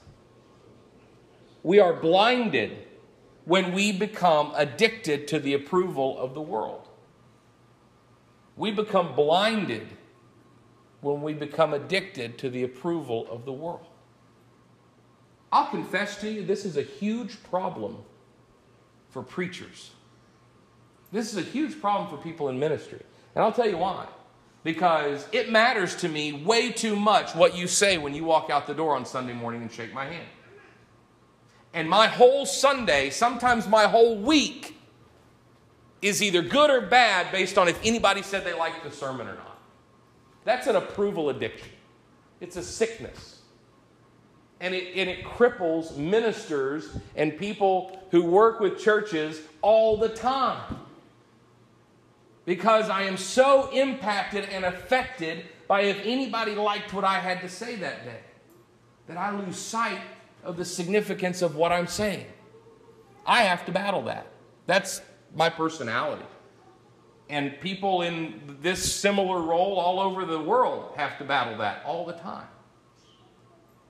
We 1.63 1.79
are 1.79 1.93
blinded 1.93 2.77
when 3.45 3.73
we 3.73 3.91
become 3.91 4.51
addicted 4.55 5.27
to 5.29 5.39
the 5.39 5.53
approval 5.53 6.17
of 6.17 6.33
the 6.33 6.41
world. 6.41 6.87
We 8.55 8.71
become 8.71 9.15
blinded 9.15 9.87
when 11.01 11.21
we 11.21 11.33
become 11.33 11.73
addicted 11.73 12.37
to 12.39 12.49
the 12.49 12.63
approval 12.63 13.27
of 13.29 13.45
the 13.45 13.53
world. 13.53 13.85
I'll 15.51 15.69
confess 15.69 16.19
to 16.21 16.29
you, 16.29 16.43
this 16.43 16.65
is 16.65 16.77
a 16.77 16.81
huge 16.81 17.41
problem 17.43 17.97
for 19.09 19.21
preachers. 19.21 19.91
This 21.11 21.31
is 21.31 21.37
a 21.37 21.47
huge 21.49 21.79
problem 21.79 22.09
for 22.09 22.21
people 22.21 22.49
in 22.49 22.59
ministry. 22.59 23.01
And 23.35 23.43
I'll 23.43 23.53
tell 23.53 23.69
you 23.69 23.77
why. 23.77 24.07
Because 24.65 25.27
it 25.31 25.51
matters 25.51 25.95
to 25.97 26.09
me 26.09 26.33
way 26.33 26.71
too 26.71 26.95
much 26.95 27.35
what 27.35 27.55
you 27.55 27.67
say 27.67 27.99
when 27.99 28.15
you 28.15 28.25
walk 28.25 28.49
out 28.49 28.65
the 28.65 28.73
door 28.73 28.95
on 28.95 29.05
Sunday 29.05 29.31
morning 29.31 29.61
and 29.61 29.71
shake 29.71 29.93
my 29.93 30.05
hand. 30.05 30.27
And 31.71 31.87
my 31.87 32.07
whole 32.07 32.47
Sunday, 32.47 33.11
sometimes 33.11 33.67
my 33.67 33.83
whole 33.83 34.17
week, 34.17 34.75
is 36.01 36.23
either 36.23 36.41
good 36.41 36.71
or 36.71 36.81
bad 36.81 37.31
based 37.31 37.59
on 37.59 37.67
if 37.67 37.79
anybody 37.83 38.23
said 38.23 38.43
they 38.43 38.55
liked 38.55 38.83
the 38.83 38.89
sermon 38.89 39.27
or 39.27 39.35
not. 39.35 39.59
That's 40.45 40.65
an 40.65 40.75
approval 40.75 41.29
addiction, 41.29 41.69
it's 42.41 42.57
a 42.57 42.63
sickness. 42.63 43.33
And 44.61 44.73
it, 44.73 44.95
and 44.95 45.07
it 45.07 45.23
cripples 45.23 45.95
ministers 45.95 46.97
and 47.15 47.37
people 47.37 47.99
who 48.09 48.23
work 48.23 48.59
with 48.59 48.79
churches 48.79 49.41
all 49.61 49.95
the 49.97 50.09
time. 50.09 50.84
Because 52.45 52.89
I 52.89 53.03
am 53.03 53.17
so 53.17 53.69
impacted 53.71 54.45
and 54.45 54.65
affected 54.65 55.45
by 55.67 55.81
if 55.81 55.99
anybody 56.03 56.53
liked 56.53 56.93
what 56.93 57.03
I 57.03 57.19
had 57.19 57.41
to 57.41 57.49
say 57.49 57.75
that 57.77 58.05
day, 58.05 58.19
that 59.07 59.17
I 59.17 59.31
lose 59.31 59.57
sight 59.57 60.01
of 60.43 60.57
the 60.57 60.65
significance 60.65 61.41
of 61.41 61.55
what 61.55 61.71
I'm 61.71 61.87
saying. 61.87 62.25
I 63.25 63.43
have 63.43 63.65
to 63.65 63.71
battle 63.71 64.03
that. 64.03 64.27
That's 64.67 65.01
my 65.33 65.49
personality. 65.49 66.25
And 67.29 67.59
people 67.59 68.03
in 68.03 68.57
this 68.61 68.93
similar 68.93 69.41
role 69.41 69.77
all 69.77 69.99
over 69.99 70.25
the 70.25 70.39
world 70.39 70.93
have 70.95 71.17
to 71.17 71.23
battle 71.23 71.57
that 71.57 71.83
all 71.83 72.05
the 72.05 72.13
time. 72.13 72.47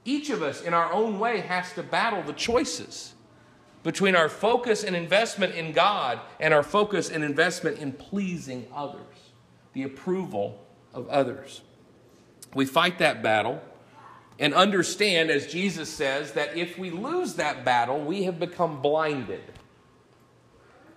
Each 0.05 0.29
of 0.29 0.41
us, 0.41 0.62
in 0.62 0.74
our 0.74 0.93
own 0.93 1.19
way, 1.19 1.41
has 1.41 1.74
to 1.74 1.83
battle 1.83 2.24
the 2.24 2.31
choices 2.31 3.14
between 3.86 4.15
our 4.15 4.27
focus 4.27 4.84
and 4.84 4.96
investment 4.96 5.54
in 5.54 5.72
God 5.72 6.20
and 6.39 6.56
our 6.56 6.63
focus 6.63 7.12
and 7.12 7.24
investment 7.24 7.77
in 7.77 7.92
pleasing 7.92 8.65
others, 8.74 9.30
the 9.74 9.84
approval 9.84 10.65
of 10.92 11.08
others. 11.08 11.62
We 12.56 12.65
fight 12.65 12.98
that 12.98 13.22
battle 13.22 13.62
and 14.39 14.56
understand, 14.56 15.30
as 15.30 15.46
Jesus 15.46 15.88
says, 15.88 16.32
that 16.32 16.58
if 16.58 16.80
we 16.80 16.89
lose 16.89 17.36
that 17.36 17.63
battle, 17.63 18.04
we 18.04 18.24
have 18.24 18.39
become 18.39 18.82
blinded. 18.82 19.44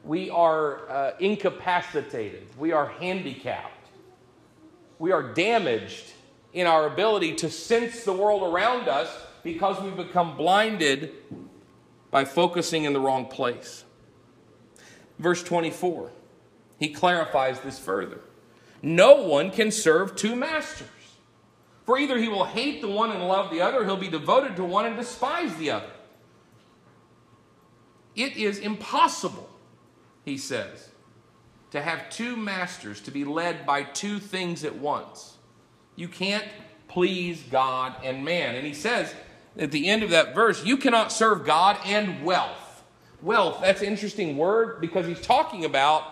We 0.02 0.30
are 0.30 0.88
uh, 0.88 1.10
incapacitated, 1.20 2.46
we 2.56 2.72
are 2.72 2.86
handicapped, 2.86 3.86
we 4.98 5.12
are 5.12 5.34
damaged 5.34 6.06
in 6.54 6.66
our 6.66 6.86
ability 6.86 7.34
to 7.34 7.50
sense 7.50 8.04
the 8.04 8.14
world 8.14 8.50
around 8.50 8.88
us 8.88 9.14
because 9.42 9.78
we've 9.82 9.94
become 9.94 10.38
blinded 10.38 11.12
by 12.10 12.24
focusing 12.24 12.84
in 12.84 12.92
the 12.92 13.00
wrong 13.00 13.26
place. 13.26 13.84
Verse 15.18 15.42
24, 15.42 16.12
he 16.78 16.88
clarifies 16.88 17.60
this 17.60 17.78
further. 17.78 18.20
No 18.82 19.22
one 19.22 19.50
can 19.50 19.70
serve 19.70 20.14
two 20.16 20.36
masters. 20.36 20.88
For 21.84 21.98
either 21.98 22.18
he 22.18 22.28
will 22.28 22.44
hate 22.44 22.80
the 22.80 22.88
one 22.88 23.10
and 23.10 23.26
love 23.26 23.50
the 23.50 23.60
other, 23.60 23.84
he'll 23.84 23.96
be 23.96 24.08
devoted 24.08 24.56
to 24.56 24.64
one 24.64 24.86
and 24.86 24.96
despise 24.96 25.54
the 25.56 25.70
other. 25.70 25.90
It 28.14 28.36
is 28.36 28.58
impossible 28.58 29.48
he 30.28 30.36
says, 30.36 30.90
to 31.70 31.80
have 31.80 32.10
two 32.10 32.36
masters, 32.36 33.00
to 33.02 33.10
be 33.10 33.24
led 33.24 33.66
by 33.66 33.82
two 33.82 34.18
things 34.18 34.64
at 34.64 34.76
once. 34.76 35.38
You 35.96 36.08
can't 36.08 36.44
please 36.86 37.42
God 37.50 37.94
and 38.04 38.24
man. 38.24 38.54
And 38.54 38.66
he 38.66 38.74
says 38.74 39.14
at 39.58 39.72
the 39.72 39.88
end 39.88 40.02
of 40.02 40.10
that 40.10 40.34
verse, 40.34 40.64
you 40.64 40.76
cannot 40.76 41.12
serve 41.12 41.44
God 41.44 41.78
and 41.84 42.24
wealth. 42.24 42.84
Wealth, 43.20 43.58
that's 43.60 43.80
an 43.82 43.88
interesting 43.88 44.36
word 44.36 44.80
because 44.80 45.06
he's 45.06 45.20
talking 45.20 45.64
about 45.64 46.04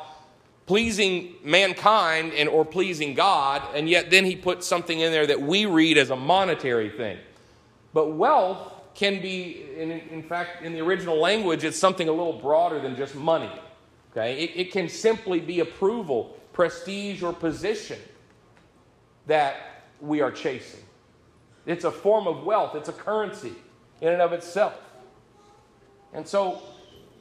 pleasing 0.66 1.34
mankind 1.44 2.32
and 2.34 2.48
or 2.48 2.64
pleasing 2.64 3.14
God, 3.14 3.62
and 3.74 3.88
yet 3.88 4.10
then 4.10 4.24
he 4.24 4.34
puts 4.34 4.66
something 4.66 4.98
in 4.98 5.12
there 5.12 5.26
that 5.26 5.40
we 5.40 5.66
read 5.66 5.96
as 5.96 6.10
a 6.10 6.16
monetary 6.16 6.90
thing. 6.90 7.18
But 7.94 8.12
wealth 8.12 8.72
can 8.94 9.22
be, 9.22 9.64
in, 9.76 9.92
in 9.92 10.22
fact, 10.22 10.62
in 10.62 10.72
the 10.72 10.80
original 10.80 11.18
language, 11.18 11.62
it's 11.62 11.78
something 11.78 12.08
a 12.08 12.12
little 12.12 12.32
broader 12.32 12.80
than 12.80 12.96
just 12.96 13.14
money. 13.14 13.52
Okay? 14.10 14.42
It, 14.42 14.50
it 14.56 14.72
can 14.72 14.88
simply 14.88 15.38
be 15.38 15.60
approval, 15.60 16.36
prestige, 16.52 17.22
or 17.22 17.32
position 17.32 18.00
that 19.26 19.84
we 20.00 20.20
are 20.20 20.32
chasing. 20.32 20.80
It's 21.66 21.84
a 21.84 21.90
form 21.90 22.26
of 22.26 22.44
wealth, 22.44 22.74
it's 22.74 22.88
a 22.88 22.92
currency 22.92 23.52
in 24.00 24.08
and 24.08 24.22
of 24.22 24.32
itself. 24.32 24.74
And 26.12 26.26
so 26.26 26.62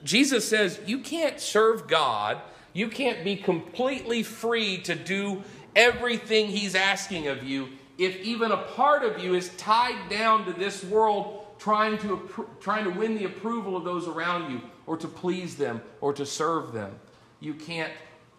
Jesus 0.03 0.47
says 0.47 0.79
you 0.85 0.99
can't 0.99 1.39
serve 1.39 1.87
God, 1.87 2.37
you 2.73 2.87
can't 2.87 3.23
be 3.23 3.35
completely 3.35 4.23
free 4.23 4.77
to 4.83 4.95
do 4.95 5.43
everything 5.75 6.47
He's 6.47 6.75
asking 6.75 7.27
of 7.27 7.43
you 7.43 7.69
if 7.97 8.17
even 8.21 8.51
a 8.51 8.57
part 8.57 9.03
of 9.03 9.23
you 9.23 9.35
is 9.35 9.49
tied 9.57 10.09
down 10.09 10.45
to 10.45 10.53
this 10.53 10.83
world 10.83 11.45
trying 11.57 11.97
to, 11.99 12.47
trying 12.59 12.83
to 12.83 12.89
win 12.89 13.17
the 13.17 13.25
approval 13.25 13.77
of 13.77 13.83
those 13.83 14.07
around 14.07 14.51
you 14.51 14.61
or 14.85 14.97
to 14.97 15.07
please 15.07 15.55
them 15.55 15.81
or 16.01 16.13
to 16.13 16.25
serve 16.25 16.73
them. 16.73 16.93
You 17.39 17.53
can't 17.53 17.93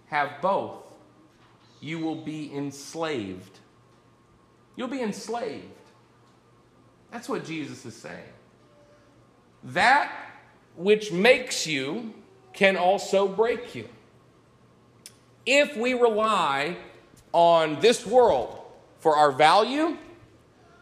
have 0.06 0.40
both. 0.42 0.82
You 1.80 1.98
will 1.98 2.22
be 2.22 2.52
enslaved. 2.54 3.58
You'll 4.76 4.88
be 4.88 5.02
enslaved. 5.02 5.64
That's 7.10 7.28
what 7.28 7.44
Jesus 7.44 7.84
is 7.86 7.96
saying. 7.96 8.32
That 9.64 10.12
which 10.76 11.12
makes 11.12 11.66
you 11.66 12.14
can 12.52 12.76
also 12.76 13.26
break 13.28 13.74
you. 13.74 13.88
If 15.44 15.76
we 15.76 15.94
rely 15.94 16.76
on 17.32 17.80
this 17.80 18.06
world 18.06 18.60
for 18.98 19.16
our 19.16 19.32
value, 19.32 19.96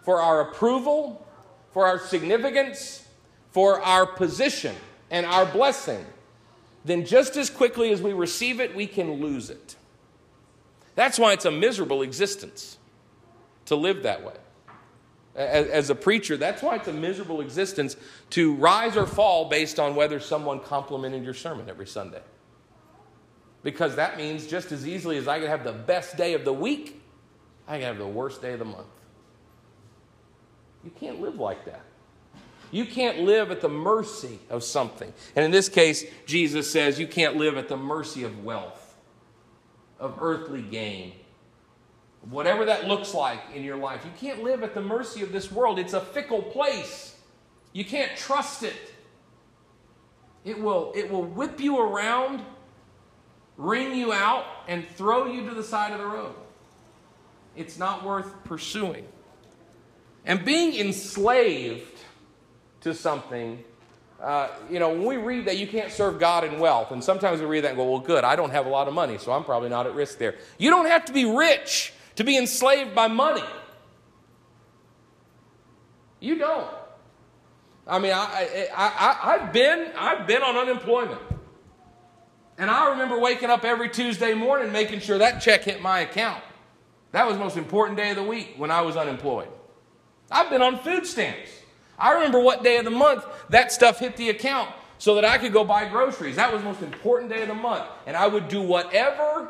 for 0.02 0.20
our 0.20 0.40
approval, 0.40 1.26
for 1.72 1.86
our 1.86 1.98
significance, 1.98 3.06
for 3.50 3.80
our 3.80 4.06
position, 4.06 4.74
and 5.10 5.26
our 5.26 5.46
blessing, 5.46 6.04
then 6.84 7.04
just 7.04 7.36
as 7.36 7.50
quickly 7.50 7.90
as 7.90 8.02
we 8.02 8.12
receive 8.12 8.60
it, 8.60 8.74
we 8.74 8.86
can 8.86 9.20
lose 9.20 9.50
it. 9.50 9.76
That's 10.94 11.18
why 11.18 11.32
it's 11.32 11.44
a 11.44 11.50
miserable 11.50 12.02
existence 12.02 12.78
to 13.66 13.74
live 13.74 14.02
that 14.02 14.24
way. 14.24 14.34
As, 15.36 15.90
a 15.90 15.96
preacher, 15.96 16.36
that's 16.36 16.62
why 16.62 16.76
it's 16.76 16.86
a 16.86 16.92
miserable 16.92 17.40
existence 17.40 17.96
to 18.30 18.54
rise 18.54 18.96
or 18.96 19.04
fall 19.04 19.48
based 19.48 19.80
on 19.80 19.96
whether 19.96 20.20
someone 20.20 20.60
complimented 20.60 21.24
your 21.24 21.34
sermon 21.34 21.68
every 21.68 21.88
Sunday. 21.88 22.22
Because 23.64 23.96
that 23.96 24.16
means 24.16 24.46
just 24.46 24.70
as 24.70 24.86
easily 24.86 25.16
as 25.16 25.26
I 25.26 25.40
can 25.40 25.48
have 25.48 25.64
the 25.64 25.72
best 25.72 26.16
day 26.16 26.34
of 26.34 26.44
the 26.44 26.52
week, 26.52 27.02
I 27.66 27.78
can 27.78 27.86
have 27.86 27.98
the 27.98 28.06
worst 28.06 28.42
day 28.42 28.52
of 28.52 28.60
the 28.60 28.64
month. 28.64 28.86
You 30.84 30.92
can't 31.00 31.20
live 31.20 31.36
like 31.36 31.64
that. 31.64 31.82
You 32.70 32.84
can't 32.84 33.20
live 33.20 33.50
at 33.50 33.60
the 33.60 33.68
mercy 33.68 34.38
of 34.50 34.62
something. 34.62 35.12
And 35.34 35.44
in 35.44 35.50
this 35.50 35.68
case, 35.68 36.04
Jesus 36.26 36.70
says 36.70 36.98
you 36.98 37.06
can't 37.06 37.36
live 37.36 37.56
at 37.56 37.68
the 37.68 37.76
mercy 37.76 38.22
of 38.24 38.44
wealth, 38.44 38.96
of 39.98 40.18
earthly 40.20 40.62
gain, 40.62 41.12
whatever 42.30 42.64
that 42.64 42.86
looks 42.86 43.14
like 43.14 43.40
in 43.54 43.64
your 43.64 43.76
life. 43.76 44.04
You 44.04 44.10
can't 44.18 44.42
live 44.42 44.62
at 44.62 44.74
the 44.74 44.80
mercy 44.80 45.22
of 45.22 45.32
this 45.32 45.50
world. 45.50 45.78
It's 45.78 45.92
a 45.92 46.00
fickle 46.00 46.42
place. 46.42 47.16
You 47.72 47.84
can't 47.84 48.16
trust 48.16 48.62
it. 48.62 48.74
It 50.44 50.60
will, 50.60 50.92
it 50.94 51.10
will 51.10 51.24
whip 51.24 51.58
you 51.60 51.78
around, 51.78 52.42
wring 53.56 53.94
you 53.94 54.12
out, 54.12 54.44
and 54.68 54.86
throw 54.86 55.26
you 55.26 55.48
to 55.48 55.54
the 55.54 55.62
side 55.62 55.92
of 55.92 55.98
the 55.98 56.06
road. 56.06 56.34
It's 57.56 57.78
not 57.78 58.04
worth 58.04 58.44
pursuing. 58.44 59.06
And 60.26 60.44
being 60.44 60.74
enslaved 60.74 61.98
to 62.82 62.94
something. 62.94 63.64
Uh, 64.22 64.48
you 64.70 64.78
know, 64.78 64.90
when 64.90 65.04
we 65.04 65.16
read 65.16 65.46
that 65.46 65.56
you 65.58 65.66
can't 65.66 65.90
serve 65.90 66.18
God 66.18 66.44
in 66.44 66.58
wealth, 66.58 66.92
and 66.92 67.02
sometimes 67.02 67.40
we 67.40 67.46
read 67.46 67.64
that 67.64 67.68
and 67.68 67.76
go, 67.76 67.90
well, 67.90 68.00
good, 68.00 68.24
I 68.24 68.36
don't 68.36 68.50
have 68.50 68.66
a 68.66 68.68
lot 68.70 68.88
of 68.88 68.94
money, 68.94 69.18
so 69.18 69.32
I'm 69.32 69.44
probably 69.44 69.68
not 69.68 69.86
at 69.86 69.94
risk 69.94 70.18
there. 70.18 70.36
You 70.58 70.70
don't 70.70 70.86
have 70.86 71.04
to 71.06 71.12
be 71.12 71.24
rich 71.24 71.93
to 72.16 72.24
be 72.24 72.36
enslaved 72.36 72.94
by 72.94 73.08
money. 73.08 73.44
You 76.20 76.38
don't. 76.38 76.70
I 77.86 77.98
mean, 77.98 78.12
I, 78.12 78.68
I, 78.74 79.18
I, 79.22 79.38
have 79.38 79.52
been, 79.52 79.92
I've 79.96 80.26
been 80.26 80.42
on 80.42 80.56
unemployment. 80.56 81.20
And 82.56 82.70
I 82.70 82.90
remember 82.90 83.18
waking 83.18 83.50
up 83.50 83.64
every 83.64 83.90
Tuesday 83.90 84.32
morning 84.32 84.72
making 84.72 85.00
sure 85.00 85.18
that 85.18 85.40
check 85.40 85.64
hit 85.64 85.82
my 85.82 86.00
account. 86.00 86.42
That 87.12 87.26
was 87.26 87.36
the 87.36 87.42
most 87.42 87.56
important 87.56 87.98
day 87.98 88.10
of 88.10 88.16
the 88.16 88.22
week 88.22 88.54
when 88.56 88.70
I 88.70 88.80
was 88.80 88.96
unemployed. 88.96 89.48
I've 90.30 90.50
been 90.50 90.62
on 90.62 90.78
food 90.78 91.06
stamps. 91.06 91.50
I 91.98 92.12
remember 92.12 92.40
what 92.40 92.64
day 92.64 92.78
of 92.78 92.84
the 92.84 92.90
month 92.90 93.24
that 93.50 93.70
stuff 93.70 93.98
hit 93.98 94.16
the 94.16 94.30
account 94.30 94.70
so 94.98 95.14
that 95.16 95.24
I 95.24 95.38
could 95.38 95.52
go 95.52 95.64
buy 95.64 95.86
groceries. 95.88 96.36
That 96.36 96.52
was 96.52 96.62
the 96.62 96.68
most 96.68 96.82
important 96.82 97.30
day 97.30 97.42
of 97.42 97.48
the 97.48 97.54
month. 97.54 97.84
And 98.06 98.16
I 98.16 98.26
would 98.26 98.48
do 98.48 98.62
whatever 98.62 99.48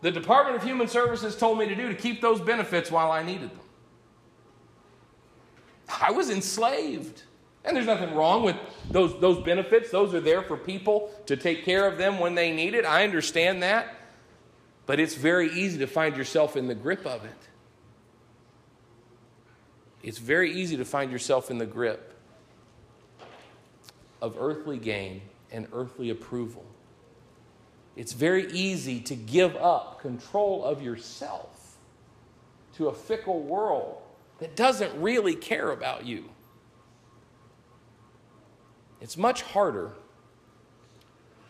the 0.00 0.10
Department 0.10 0.56
of 0.56 0.62
Human 0.62 0.88
Services 0.88 1.36
told 1.36 1.58
me 1.58 1.66
to 1.66 1.74
do 1.74 1.88
to 1.88 1.94
keep 1.94 2.20
those 2.20 2.40
benefits 2.40 2.90
while 2.90 3.10
I 3.10 3.22
needed 3.22 3.50
them. 3.50 3.60
I 6.00 6.12
was 6.12 6.30
enslaved. 6.30 7.22
And 7.64 7.76
there's 7.76 7.86
nothing 7.86 8.14
wrong 8.14 8.44
with 8.44 8.56
those, 8.90 9.18
those 9.20 9.44
benefits. 9.44 9.90
Those 9.90 10.14
are 10.14 10.20
there 10.20 10.42
for 10.42 10.56
people 10.56 11.10
to 11.26 11.36
take 11.36 11.64
care 11.64 11.86
of 11.86 11.98
them 11.98 12.18
when 12.18 12.34
they 12.34 12.52
need 12.52 12.74
it. 12.74 12.84
I 12.84 13.04
understand 13.04 13.62
that. 13.62 13.94
But 14.86 15.00
it's 15.00 15.14
very 15.14 15.52
easy 15.52 15.78
to 15.78 15.86
find 15.86 16.16
yourself 16.16 16.56
in 16.56 16.66
the 16.66 16.74
grip 16.74 17.04
of 17.04 17.24
it. 17.24 17.32
It's 20.02 20.18
very 20.18 20.52
easy 20.52 20.76
to 20.76 20.84
find 20.84 21.10
yourself 21.10 21.50
in 21.50 21.58
the 21.58 21.66
grip 21.66 22.14
of 24.22 24.36
earthly 24.38 24.78
gain 24.78 25.20
and 25.50 25.66
earthly 25.72 26.10
approval. 26.10 26.64
It's 27.98 28.12
very 28.12 28.46
easy 28.52 29.00
to 29.00 29.16
give 29.16 29.56
up 29.56 30.00
control 30.00 30.64
of 30.64 30.80
yourself 30.80 31.76
to 32.76 32.86
a 32.86 32.94
fickle 32.94 33.40
world 33.40 34.00
that 34.38 34.54
doesn't 34.54 35.02
really 35.02 35.34
care 35.34 35.72
about 35.72 36.06
you. 36.06 36.30
It's 39.00 39.16
much 39.16 39.42
harder 39.42 39.94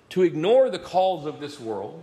to 0.08 0.22
ignore 0.22 0.70
the 0.70 0.78
calls 0.78 1.26
of 1.26 1.38
this 1.38 1.60
world, 1.60 2.02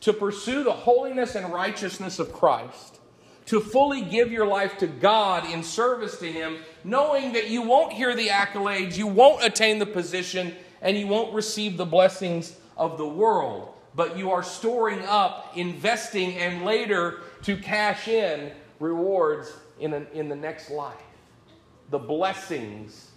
to 0.00 0.12
pursue 0.12 0.62
the 0.62 0.72
holiness 0.72 1.34
and 1.34 1.50
righteousness 1.50 2.18
of 2.18 2.34
Christ, 2.34 3.00
to 3.46 3.60
fully 3.60 4.02
give 4.02 4.30
your 4.30 4.46
life 4.46 4.76
to 4.76 4.86
God 4.86 5.50
in 5.50 5.62
service 5.62 6.18
to 6.18 6.30
Him, 6.30 6.58
knowing 6.84 7.32
that 7.32 7.48
you 7.48 7.62
won't 7.62 7.94
hear 7.94 8.14
the 8.14 8.28
accolades, 8.28 8.98
you 8.98 9.06
won't 9.06 9.42
attain 9.42 9.78
the 9.78 9.86
position, 9.86 10.54
and 10.82 10.98
you 10.98 11.06
won't 11.06 11.32
receive 11.32 11.78
the 11.78 11.86
blessings 11.86 12.58
of 12.76 12.98
the 12.98 13.06
world. 13.06 13.74
But 13.94 14.18
you 14.18 14.32
are 14.32 14.42
storing 14.42 15.02
up, 15.04 15.52
investing, 15.56 16.36
and 16.36 16.64
later 16.64 17.20
to 17.42 17.56
cash 17.56 18.08
in 18.08 18.50
rewards 18.80 19.52
in, 19.78 19.92
an, 19.92 20.06
in 20.12 20.28
the 20.28 20.36
next 20.36 20.70
life. 20.70 20.96
The 21.90 21.98
blessings 21.98 23.10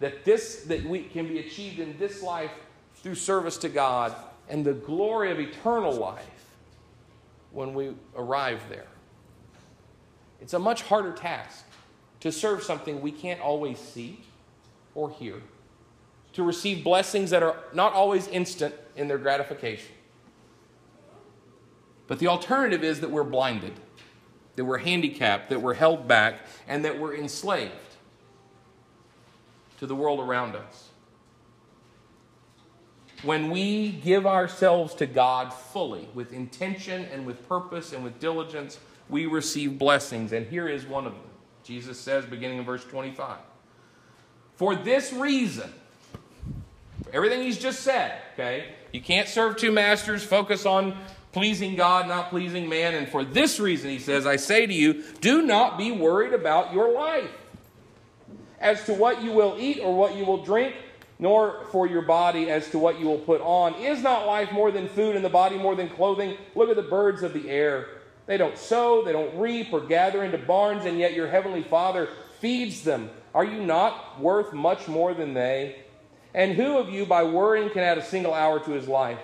that 0.00 0.24
this 0.24 0.64
that 0.64 0.84
we 0.84 1.02
can 1.02 1.26
be 1.26 1.38
achieved 1.38 1.78
in 1.78 1.96
this 1.98 2.22
life 2.22 2.50
through 2.96 3.14
service 3.14 3.56
to 3.58 3.68
God 3.68 4.14
and 4.48 4.64
the 4.64 4.74
glory 4.74 5.30
of 5.30 5.40
eternal 5.40 5.92
life 5.92 6.26
when 7.52 7.74
we 7.74 7.94
arrive 8.16 8.60
there. 8.68 8.86
It's 10.40 10.54
a 10.54 10.58
much 10.58 10.82
harder 10.82 11.12
task 11.12 11.64
to 12.20 12.32
serve 12.32 12.62
something 12.62 13.00
we 13.00 13.12
can't 13.12 13.40
always 13.40 13.78
see 13.78 14.20
or 14.94 15.10
hear, 15.10 15.40
to 16.34 16.42
receive 16.42 16.84
blessings 16.84 17.30
that 17.30 17.42
are 17.42 17.56
not 17.72 17.92
always 17.92 18.28
instant 18.28 18.74
in 18.96 19.08
their 19.08 19.18
gratification. 19.18 19.92
But 22.06 22.18
the 22.18 22.26
alternative 22.26 22.84
is 22.84 23.00
that 23.00 23.10
we're 23.10 23.24
blinded, 23.24 23.72
that 24.56 24.64
we're 24.64 24.78
handicapped, 24.78 25.48
that 25.50 25.62
we're 25.62 25.74
held 25.74 26.06
back, 26.06 26.40
and 26.68 26.84
that 26.84 26.98
we're 26.98 27.14
enslaved 27.14 27.72
to 29.78 29.86
the 29.86 29.94
world 29.94 30.20
around 30.20 30.54
us. 30.54 30.90
When 33.22 33.50
we 33.50 33.90
give 33.90 34.26
ourselves 34.26 34.94
to 34.96 35.06
God 35.06 35.54
fully, 35.54 36.08
with 36.14 36.32
intention 36.32 37.06
and 37.06 37.24
with 37.24 37.48
purpose 37.48 37.92
and 37.92 38.04
with 38.04 38.20
diligence, 38.20 38.78
we 39.08 39.24
receive 39.26 39.78
blessings. 39.78 40.32
And 40.32 40.46
here 40.46 40.68
is 40.68 40.84
one 40.84 41.06
of 41.06 41.12
them. 41.12 41.22
Jesus 41.62 41.98
says, 41.98 42.26
beginning 42.26 42.58
in 42.58 42.64
verse 42.64 42.84
25, 42.84 43.38
For 44.56 44.76
this 44.76 45.10
reason, 45.12 45.72
everything 47.14 47.42
he's 47.42 47.58
just 47.58 47.80
said, 47.80 48.12
okay, 48.34 48.74
you 48.92 49.00
can't 49.00 49.28
serve 49.28 49.56
two 49.56 49.72
masters, 49.72 50.22
focus 50.22 50.66
on 50.66 50.98
pleasing 51.32 51.76
God, 51.76 52.08
not 52.08 52.28
pleasing 52.28 52.68
man. 52.68 52.94
And 52.94 53.08
for 53.08 53.24
this 53.24 53.58
reason, 53.58 53.90
he 53.90 53.98
says, 53.98 54.26
I 54.26 54.36
say 54.36 54.66
to 54.66 54.72
you, 54.72 55.04
do 55.20 55.42
not 55.42 55.78
be 55.78 55.90
worried 55.92 56.32
about 56.34 56.72
your 56.72 56.92
life 56.92 57.30
as 58.60 58.84
to 58.86 58.94
what 58.94 59.22
you 59.22 59.32
will 59.32 59.56
eat 59.58 59.80
or 59.80 59.94
what 59.94 60.16
you 60.16 60.24
will 60.24 60.44
drink, 60.44 60.74
nor 61.18 61.66
for 61.70 61.86
your 61.86 62.02
body 62.02 62.50
as 62.50 62.68
to 62.70 62.78
what 62.78 62.98
you 62.98 63.06
will 63.06 63.18
put 63.18 63.40
on. 63.40 63.74
Is 63.74 64.02
not 64.02 64.26
life 64.26 64.52
more 64.52 64.70
than 64.70 64.88
food 64.88 65.16
and 65.16 65.24
the 65.24 65.28
body 65.28 65.56
more 65.56 65.76
than 65.76 65.88
clothing? 65.88 66.36
Look 66.54 66.68
at 66.68 66.76
the 66.76 66.82
birds 66.82 67.22
of 67.22 67.32
the 67.32 67.48
air. 67.48 67.88
They 68.26 68.36
don't 68.36 68.56
sow, 68.56 69.04
they 69.04 69.12
don't 69.12 69.38
reap 69.38 69.72
or 69.72 69.80
gather 69.80 70.24
into 70.24 70.38
barns, 70.38 70.86
and 70.86 70.98
yet 70.98 71.14
your 71.14 71.28
heavenly 71.28 71.62
Father 71.62 72.08
feeds 72.40 72.82
them. 72.82 73.10
Are 73.34 73.44
you 73.44 73.62
not 73.62 74.20
worth 74.20 74.52
much 74.52 74.88
more 74.88 75.14
than 75.14 75.34
they? 75.34 75.83
And 76.34 76.52
who 76.52 76.78
of 76.78 76.90
you, 76.90 77.06
by 77.06 77.22
worrying, 77.22 77.70
can 77.70 77.82
add 77.82 77.96
a 77.96 78.04
single 78.04 78.34
hour 78.34 78.58
to 78.60 78.72
his 78.72 78.88
life? 78.88 79.20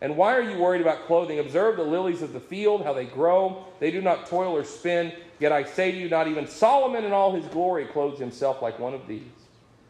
And 0.00 0.16
why 0.16 0.34
are 0.36 0.42
you 0.42 0.58
worried 0.58 0.80
about 0.80 1.06
clothing? 1.06 1.38
Observe 1.38 1.76
the 1.76 1.82
lilies 1.82 2.22
of 2.22 2.32
the 2.32 2.40
field, 2.40 2.84
how 2.84 2.92
they 2.92 3.04
grow. 3.04 3.64
They 3.80 3.90
do 3.90 4.00
not 4.00 4.26
toil 4.26 4.56
or 4.56 4.64
spin. 4.64 5.12
Yet 5.38 5.52
I 5.52 5.64
say 5.64 5.92
to 5.92 5.98
you, 5.98 6.08
not 6.08 6.28
even 6.28 6.46
Solomon 6.46 7.04
in 7.04 7.12
all 7.12 7.34
his 7.34 7.46
glory 7.46 7.86
clothes 7.86 8.18
himself 8.18 8.62
like 8.62 8.78
one 8.78 8.94
of 8.94 9.06
these. 9.06 9.22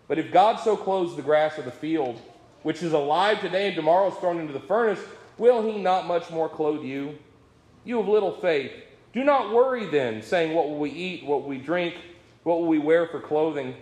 But 0.08 0.18
if 0.18 0.32
God 0.32 0.56
so 0.60 0.76
clothes 0.76 1.16
the 1.16 1.22
grass 1.22 1.58
of 1.58 1.64
the 1.64 1.70
field, 1.70 2.20
which 2.62 2.82
is 2.82 2.92
alive 2.92 3.40
today 3.40 3.68
and 3.68 3.76
tomorrow 3.76 4.10
is 4.10 4.18
thrown 4.18 4.38
into 4.38 4.52
the 4.52 4.60
furnace, 4.60 5.00
will 5.38 5.62
he 5.62 5.80
not 5.80 6.06
much 6.06 6.30
more 6.30 6.48
clothe 6.48 6.84
you? 6.84 7.18
You 7.84 7.98
have 7.98 8.08
little 8.08 8.32
faith. 8.32 8.72
Do 9.12 9.22
not 9.22 9.52
worry 9.52 9.86
then, 9.86 10.22
saying, 10.22 10.54
What 10.54 10.68
will 10.68 10.78
we 10.78 10.90
eat? 10.90 11.24
What 11.24 11.42
will 11.42 11.48
we 11.48 11.58
drink? 11.58 11.94
What 12.42 12.58
will 12.58 12.66
we 12.66 12.78
wear 12.78 13.06
for 13.06 13.20
clothing? 13.20 13.74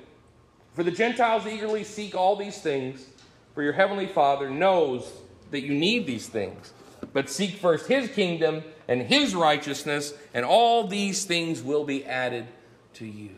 For 0.74 0.82
the 0.82 0.90
Gentiles 0.90 1.46
eagerly 1.46 1.84
seek 1.84 2.14
all 2.14 2.36
these 2.36 2.60
things, 2.60 3.06
for 3.54 3.62
your 3.62 3.74
heavenly 3.74 4.06
Father 4.06 4.48
knows 4.48 5.10
that 5.50 5.60
you 5.60 5.74
need 5.74 6.06
these 6.06 6.26
things. 6.26 6.72
But 7.12 7.28
seek 7.28 7.56
first 7.56 7.86
his 7.86 8.10
kingdom 8.10 8.62
and 8.88 9.02
his 9.02 9.34
righteousness, 9.34 10.14
and 10.32 10.44
all 10.44 10.86
these 10.86 11.24
things 11.24 11.62
will 11.62 11.84
be 11.84 12.04
added 12.06 12.46
to 12.94 13.06
you. 13.06 13.36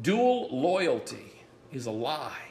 Dual 0.00 0.48
loyalty 0.56 1.32
is 1.72 1.86
a 1.86 1.90
lie. 1.90 2.48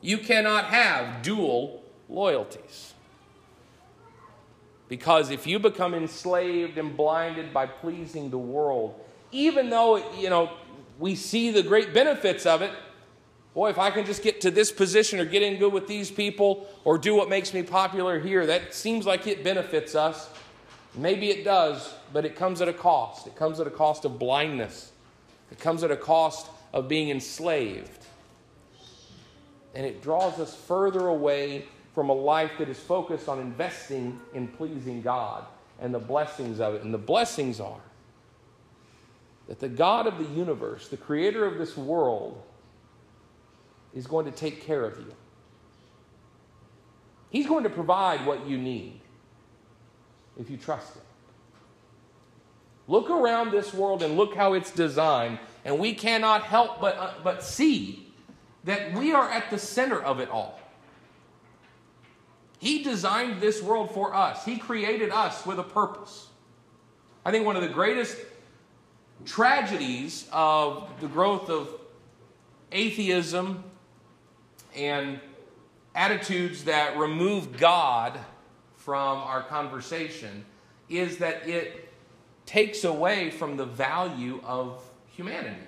You 0.00 0.18
cannot 0.18 0.66
have 0.66 1.22
dual 1.22 1.82
loyalties. 2.08 2.94
Because 4.88 5.30
if 5.30 5.46
you 5.46 5.58
become 5.58 5.94
enslaved 5.94 6.78
and 6.78 6.96
blinded 6.96 7.52
by 7.52 7.66
pleasing 7.66 8.30
the 8.30 8.38
world, 8.38 9.00
even 9.34 9.68
though, 9.68 9.96
you 10.14 10.30
know, 10.30 10.50
we 10.98 11.16
see 11.16 11.50
the 11.50 11.62
great 11.62 11.92
benefits 11.92 12.46
of 12.46 12.62
it, 12.62 12.70
boy, 13.52 13.68
if 13.68 13.78
I 13.78 13.90
can 13.90 14.06
just 14.06 14.22
get 14.22 14.40
to 14.42 14.50
this 14.50 14.70
position 14.70 15.18
or 15.18 15.24
get 15.24 15.42
in 15.42 15.58
good 15.58 15.72
with 15.72 15.88
these 15.88 16.10
people 16.10 16.68
or 16.84 16.96
do 16.96 17.16
what 17.16 17.28
makes 17.28 17.52
me 17.52 17.64
popular 17.64 18.20
here, 18.20 18.46
that 18.46 18.72
seems 18.74 19.04
like 19.04 19.26
it 19.26 19.42
benefits 19.42 19.96
us. 19.96 20.30
Maybe 20.94 21.30
it 21.30 21.44
does, 21.44 21.92
but 22.12 22.24
it 22.24 22.36
comes 22.36 22.62
at 22.62 22.68
a 22.68 22.72
cost. 22.72 23.26
It 23.26 23.34
comes 23.34 23.58
at 23.58 23.66
a 23.66 23.70
cost 23.70 24.04
of 24.04 24.18
blindness, 24.20 24.92
it 25.50 25.58
comes 25.58 25.82
at 25.82 25.90
a 25.90 25.96
cost 25.96 26.48
of 26.72 26.88
being 26.88 27.10
enslaved. 27.10 28.06
And 29.74 29.84
it 29.84 30.00
draws 30.00 30.38
us 30.38 30.54
further 30.54 31.08
away 31.08 31.66
from 31.96 32.08
a 32.08 32.12
life 32.12 32.52
that 32.58 32.68
is 32.68 32.78
focused 32.78 33.28
on 33.28 33.40
investing 33.40 34.20
in 34.32 34.46
pleasing 34.46 35.02
God 35.02 35.44
and 35.80 35.92
the 35.92 35.98
blessings 35.98 36.60
of 36.60 36.74
it. 36.74 36.82
And 36.84 36.94
the 36.94 36.98
blessings 36.98 37.58
are 37.58 37.80
that 39.48 39.60
the 39.60 39.68
God 39.68 40.06
of 40.06 40.18
the 40.18 40.34
universe, 40.34 40.88
the 40.88 40.96
creator 40.96 41.44
of 41.44 41.58
this 41.58 41.76
world, 41.76 42.42
is 43.94 44.06
going 44.06 44.26
to 44.26 44.32
take 44.32 44.62
care 44.62 44.84
of 44.84 44.98
you. 44.98 45.14
He's 47.30 47.46
going 47.46 47.64
to 47.64 47.70
provide 47.70 48.24
what 48.26 48.46
you 48.46 48.58
need 48.58 49.00
if 50.38 50.50
you 50.50 50.56
trust 50.56 50.94
Him. 50.94 51.02
Look 52.86 53.10
around 53.10 53.50
this 53.50 53.72
world 53.72 54.02
and 54.02 54.16
look 54.16 54.34
how 54.34 54.52
it's 54.52 54.70
designed, 54.70 55.38
and 55.64 55.78
we 55.78 55.94
cannot 55.94 56.42
help 56.42 56.80
but, 56.80 56.96
uh, 56.96 57.14
but 57.22 57.42
see 57.42 58.12
that 58.64 58.94
we 58.94 59.12
are 59.12 59.30
at 59.30 59.50
the 59.50 59.58
center 59.58 60.00
of 60.00 60.20
it 60.20 60.28
all. 60.28 60.60
He 62.58 62.82
designed 62.82 63.40
this 63.40 63.62
world 63.62 63.92
for 63.92 64.14
us, 64.14 64.44
He 64.44 64.56
created 64.56 65.10
us 65.10 65.44
with 65.46 65.58
a 65.58 65.64
purpose. 65.64 66.28
I 67.24 67.30
think 67.30 67.46
one 67.46 67.56
of 67.56 67.62
the 67.62 67.68
greatest 67.68 68.16
tragedies 69.24 70.28
of 70.32 70.88
the 71.00 71.06
growth 71.06 71.48
of 71.50 71.68
atheism 72.72 73.64
and 74.76 75.20
attitudes 75.94 76.64
that 76.64 76.96
remove 76.98 77.56
God 77.56 78.18
from 78.76 79.18
our 79.18 79.42
conversation 79.42 80.44
is 80.88 81.18
that 81.18 81.48
it 81.48 81.88
takes 82.46 82.84
away 82.84 83.30
from 83.30 83.56
the 83.56 83.64
value 83.64 84.40
of 84.44 84.82
humanity. 85.06 85.62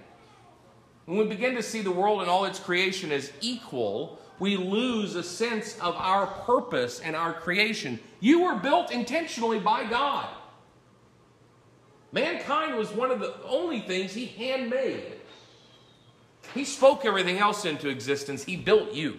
When 1.06 1.18
we 1.18 1.24
begin 1.24 1.54
to 1.54 1.62
see 1.62 1.82
the 1.82 1.90
world 1.90 2.20
and 2.20 2.28
all 2.28 2.44
its 2.44 2.58
creation 2.58 3.12
as 3.12 3.32
equal, 3.40 4.18
we 4.38 4.56
lose 4.56 5.14
a 5.14 5.22
sense 5.22 5.78
of 5.78 5.94
our 5.96 6.26
purpose 6.26 7.00
and 7.00 7.16
our 7.16 7.32
creation. 7.32 7.98
You 8.20 8.42
were 8.42 8.56
built 8.56 8.90
intentionally 8.90 9.60
by 9.60 9.84
God. 9.84 10.28
Mankind 12.16 12.76
was 12.76 12.90
one 12.92 13.11
of 13.11 13.20
the 13.20 13.35
only 13.44 13.81
things 13.81 14.14
he 14.14 14.24
handmade. 14.24 15.02
He 16.55 16.64
spoke 16.64 17.05
everything 17.05 17.37
else 17.37 17.66
into 17.66 17.90
existence, 17.90 18.42
he 18.42 18.57
built 18.57 18.94
you. 18.94 19.18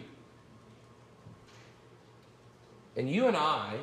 And 2.96 3.08
you 3.08 3.28
and 3.28 3.38
I 3.38 3.76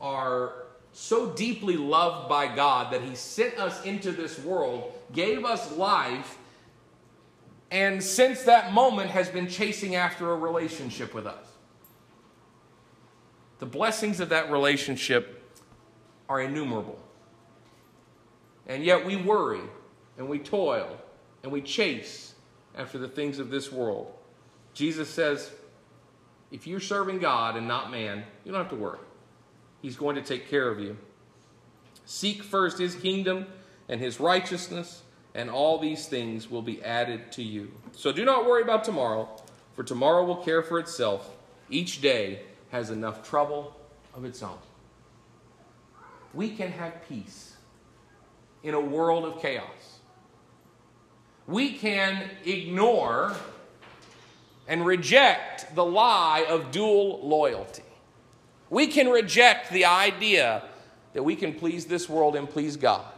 are 0.00 0.54
so 0.94 1.28
deeply 1.32 1.76
loved 1.76 2.26
by 2.26 2.46
God 2.56 2.90
that 2.94 3.02
He 3.02 3.14
sent 3.14 3.58
us 3.58 3.84
into 3.84 4.12
this 4.12 4.38
world, 4.38 4.90
gave 5.12 5.44
us 5.44 5.70
life, 5.76 6.38
and 7.70 8.02
since 8.02 8.44
that 8.44 8.72
moment 8.72 9.10
has 9.10 9.28
been 9.28 9.46
chasing 9.46 9.94
after 9.94 10.32
a 10.32 10.36
relationship 10.36 11.12
with 11.12 11.26
us. 11.26 11.44
The 13.58 13.66
blessings 13.66 14.20
of 14.20 14.30
that 14.30 14.50
relationship 14.50 15.52
are 16.30 16.40
innumerable. 16.40 16.98
And 18.68 18.84
yet 18.84 19.04
we 19.04 19.16
worry 19.16 19.62
and 20.18 20.28
we 20.28 20.38
toil 20.38 20.96
and 21.42 21.50
we 21.50 21.62
chase 21.62 22.34
after 22.76 22.98
the 22.98 23.08
things 23.08 23.38
of 23.38 23.50
this 23.50 23.72
world. 23.72 24.12
Jesus 24.74 25.08
says, 25.08 25.50
if 26.50 26.66
you're 26.66 26.80
serving 26.80 27.18
God 27.18 27.56
and 27.56 27.66
not 27.66 27.90
man, 27.90 28.24
you 28.44 28.52
don't 28.52 28.60
have 28.60 28.70
to 28.70 28.76
worry. 28.76 29.00
He's 29.82 29.96
going 29.96 30.16
to 30.16 30.22
take 30.22 30.48
care 30.48 30.68
of 30.68 30.80
you. 30.80 30.96
Seek 32.04 32.42
first 32.42 32.78
his 32.78 32.94
kingdom 32.94 33.46
and 33.88 34.00
his 34.00 34.18
righteousness, 34.18 35.02
and 35.34 35.50
all 35.50 35.78
these 35.78 36.06
things 36.06 36.50
will 36.50 36.62
be 36.62 36.82
added 36.82 37.32
to 37.32 37.42
you. 37.42 37.70
So 37.92 38.12
do 38.12 38.24
not 38.24 38.46
worry 38.46 38.62
about 38.62 38.84
tomorrow, 38.84 39.28
for 39.74 39.82
tomorrow 39.82 40.24
will 40.24 40.36
care 40.36 40.62
for 40.62 40.78
itself. 40.78 41.36
Each 41.70 42.00
day 42.00 42.42
has 42.70 42.90
enough 42.90 43.28
trouble 43.28 43.76
of 44.14 44.24
its 44.24 44.42
own. 44.42 44.58
We 46.34 46.50
can 46.50 46.72
have 46.72 47.06
peace 47.08 47.56
in 48.62 48.74
a 48.74 48.80
world 48.80 49.24
of 49.24 49.40
chaos. 49.40 50.00
We 51.46 51.72
can 51.72 52.30
ignore 52.44 53.34
and 54.66 54.84
reject 54.84 55.74
the 55.74 55.84
lie 55.84 56.44
of 56.48 56.70
dual 56.70 57.26
loyalty. 57.26 57.82
We 58.70 58.86
can 58.86 59.08
reject 59.08 59.70
the 59.70 59.86
idea 59.86 60.62
that 61.14 61.22
we 61.22 61.34
can 61.34 61.54
please 61.54 61.86
this 61.86 62.08
world 62.08 62.36
and 62.36 62.48
please 62.48 62.76
God 62.76 63.12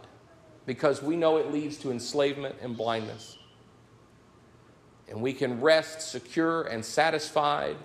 because 0.65 1.03
we 1.03 1.17
know 1.17 1.39
it 1.39 1.51
leads 1.51 1.77
to 1.79 1.91
enslavement 1.91 2.55
and 2.63 2.77
blindness. 2.77 3.37
And 5.09 5.21
we 5.21 5.33
can 5.33 5.61
rest 5.61 6.13
secure 6.13 6.63
and 6.63 6.85
satisfied 6.85 7.77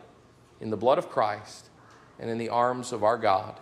in 0.62 0.70
the 0.70 0.78
blood 0.78 1.00
of 1.00 1.10
Christ 1.10 1.70
and 2.20 2.30
in 2.30 2.38
the 2.38 2.50
arms 2.50 2.92
of 2.92 3.04
our 3.04 3.18
God 3.18 3.60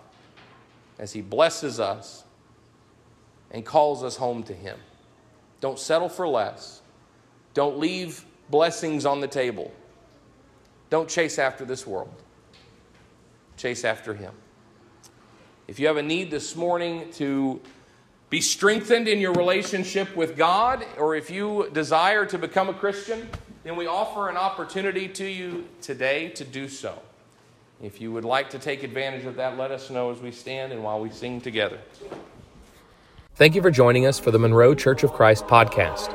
as 0.99 1.13
He 1.13 1.21
blesses 1.21 1.79
us 1.79 2.22
and 3.53 3.65
calls 3.65 4.03
us 4.03 4.17
home 4.17 4.43
to 4.43 4.53
Him. 4.53 4.77
Don't 5.61 5.79
settle 5.79 6.09
for 6.09 6.27
less. 6.27 6.81
Don't 7.53 7.79
leave 7.79 8.25
blessings 8.49 9.05
on 9.05 9.21
the 9.21 9.27
table. 9.27 9.71
Don't 10.89 11.07
chase 11.07 11.39
after 11.39 11.63
this 11.63 11.87
world, 11.87 12.13
chase 13.55 13.85
after 13.85 14.13
Him. 14.13 14.33
If 15.67 15.79
you 15.79 15.87
have 15.87 15.97
a 15.97 16.03
need 16.03 16.29
this 16.29 16.55
morning 16.55 17.09
to 17.13 17.61
be 18.29 18.41
strengthened 18.41 19.07
in 19.07 19.19
your 19.19 19.33
relationship 19.33 20.15
with 20.15 20.35
God, 20.35 20.85
or 20.97 21.15
if 21.15 21.29
you 21.29 21.69
desire 21.71 22.25
to 22.25 22.37
become 22.37 22.67
a 22.67 22.73
Christian, 22.73 23.29
then 23.63 23.75
we 23.75 23.87
offer 23.87 24.27
an 24.27 24.35
opportunity 24.35 25.07
to 25.07 25.25
you 25.25 25.67
today 25.81 26.29
to 26.29 26.43
do 26.43 26.67
so. 26.67 26.99
If 27.81 28.01
you 28.01 28.11
would 28.11 28.25
like 28.25 28.49
to 28.51 28.59
take 28.59 28.83
advantage 28.83 29.25
of 29.25 29.35
that, 29.35 29.57
let 29.57 29.71
us 29.71 29.89
know 29.89 30.11
as 30.11 30.19
we 30.19 30.31
stand 30.31 30.73
and 30.73 30.83
while 30.83 30.99
we 30.99 31.09
sing 31.09 31.41
together. 31.41 31.79
Thank 33.35 33.55
you 33.55 33.63
for 33.63 33.71
joining 33.71 34.05
us 34.05 34.19
for 34.19 34.29
the 34.29 34.37
Monroe 34.37 34.75
Church 34.75 35.03
of 35.03 35.11
Christ 35.11 35.47
podcast. 35.47 36.13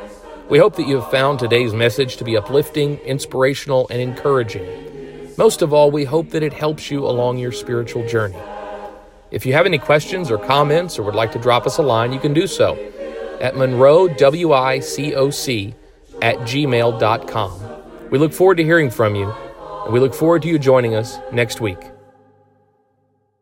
We 0.48 0.58
hope 0.58 0.76
that 0.76 0.86
you 0.86 1.00
have 1.00 1.10
found 1.10 1.40
today's 1.40 1.74
message 1.74 2.16
to 2.18 2.24
be 2.24 2.36
uplifting, 2.36 2.98
inspirational, 2.98 3.88
and 3.90 4.00
encouraging. 4.00 5.34
Most 5.36 5.60
of 5.60 5.72
all, 5.72 5.90
we 5.90 6.04
hope 6.04 6.30
that 6.30 6.44
it 6.44 6.52
helps 6.52 6.92
you 6.92 7.04
along 7.04 7.38
your 7.38 7.50
spiritual 7.50 8.06
journey. 8.06 8.38
If 9.32 9.44
you 9.44 9.52
have 9.54 9.66
any 9.66 9.78
questions 9.78 10.30
or 10.30 10.38
comments 10.38 10.96
or 10.96 11.02
would 11.02 11.16
like 11.16 11.32
to 11.32 11.40
drop 11.40 11.66
us 11.66 11.78
a 11.78 11.82
line, 11.82 12.12
you 12.12 12.20
can 12.20 12.34
do 12.34 12.46
so 12.46 12.76
at 13.40 13.54
monroewicoc 13.54 15.74
at 16.22 16.36
gmail.com. 16.36 17.60
We 18.10 18.18
look 18.18 18.32
forward 18.32 18.58
to 18.58 18.64
hearing 18.64 18.90
from 18.90 19.16
you, 19.16 19.34
and 19.84 19.92
we 19.92 19.98
look 19.98 20.14
forward 20.14 20.42
to 20.42 20.48
you 20.48 20.56
joining 20.56 20.94
us 20.94 21.18
next 21.32 21.60
week. 21.60 21.80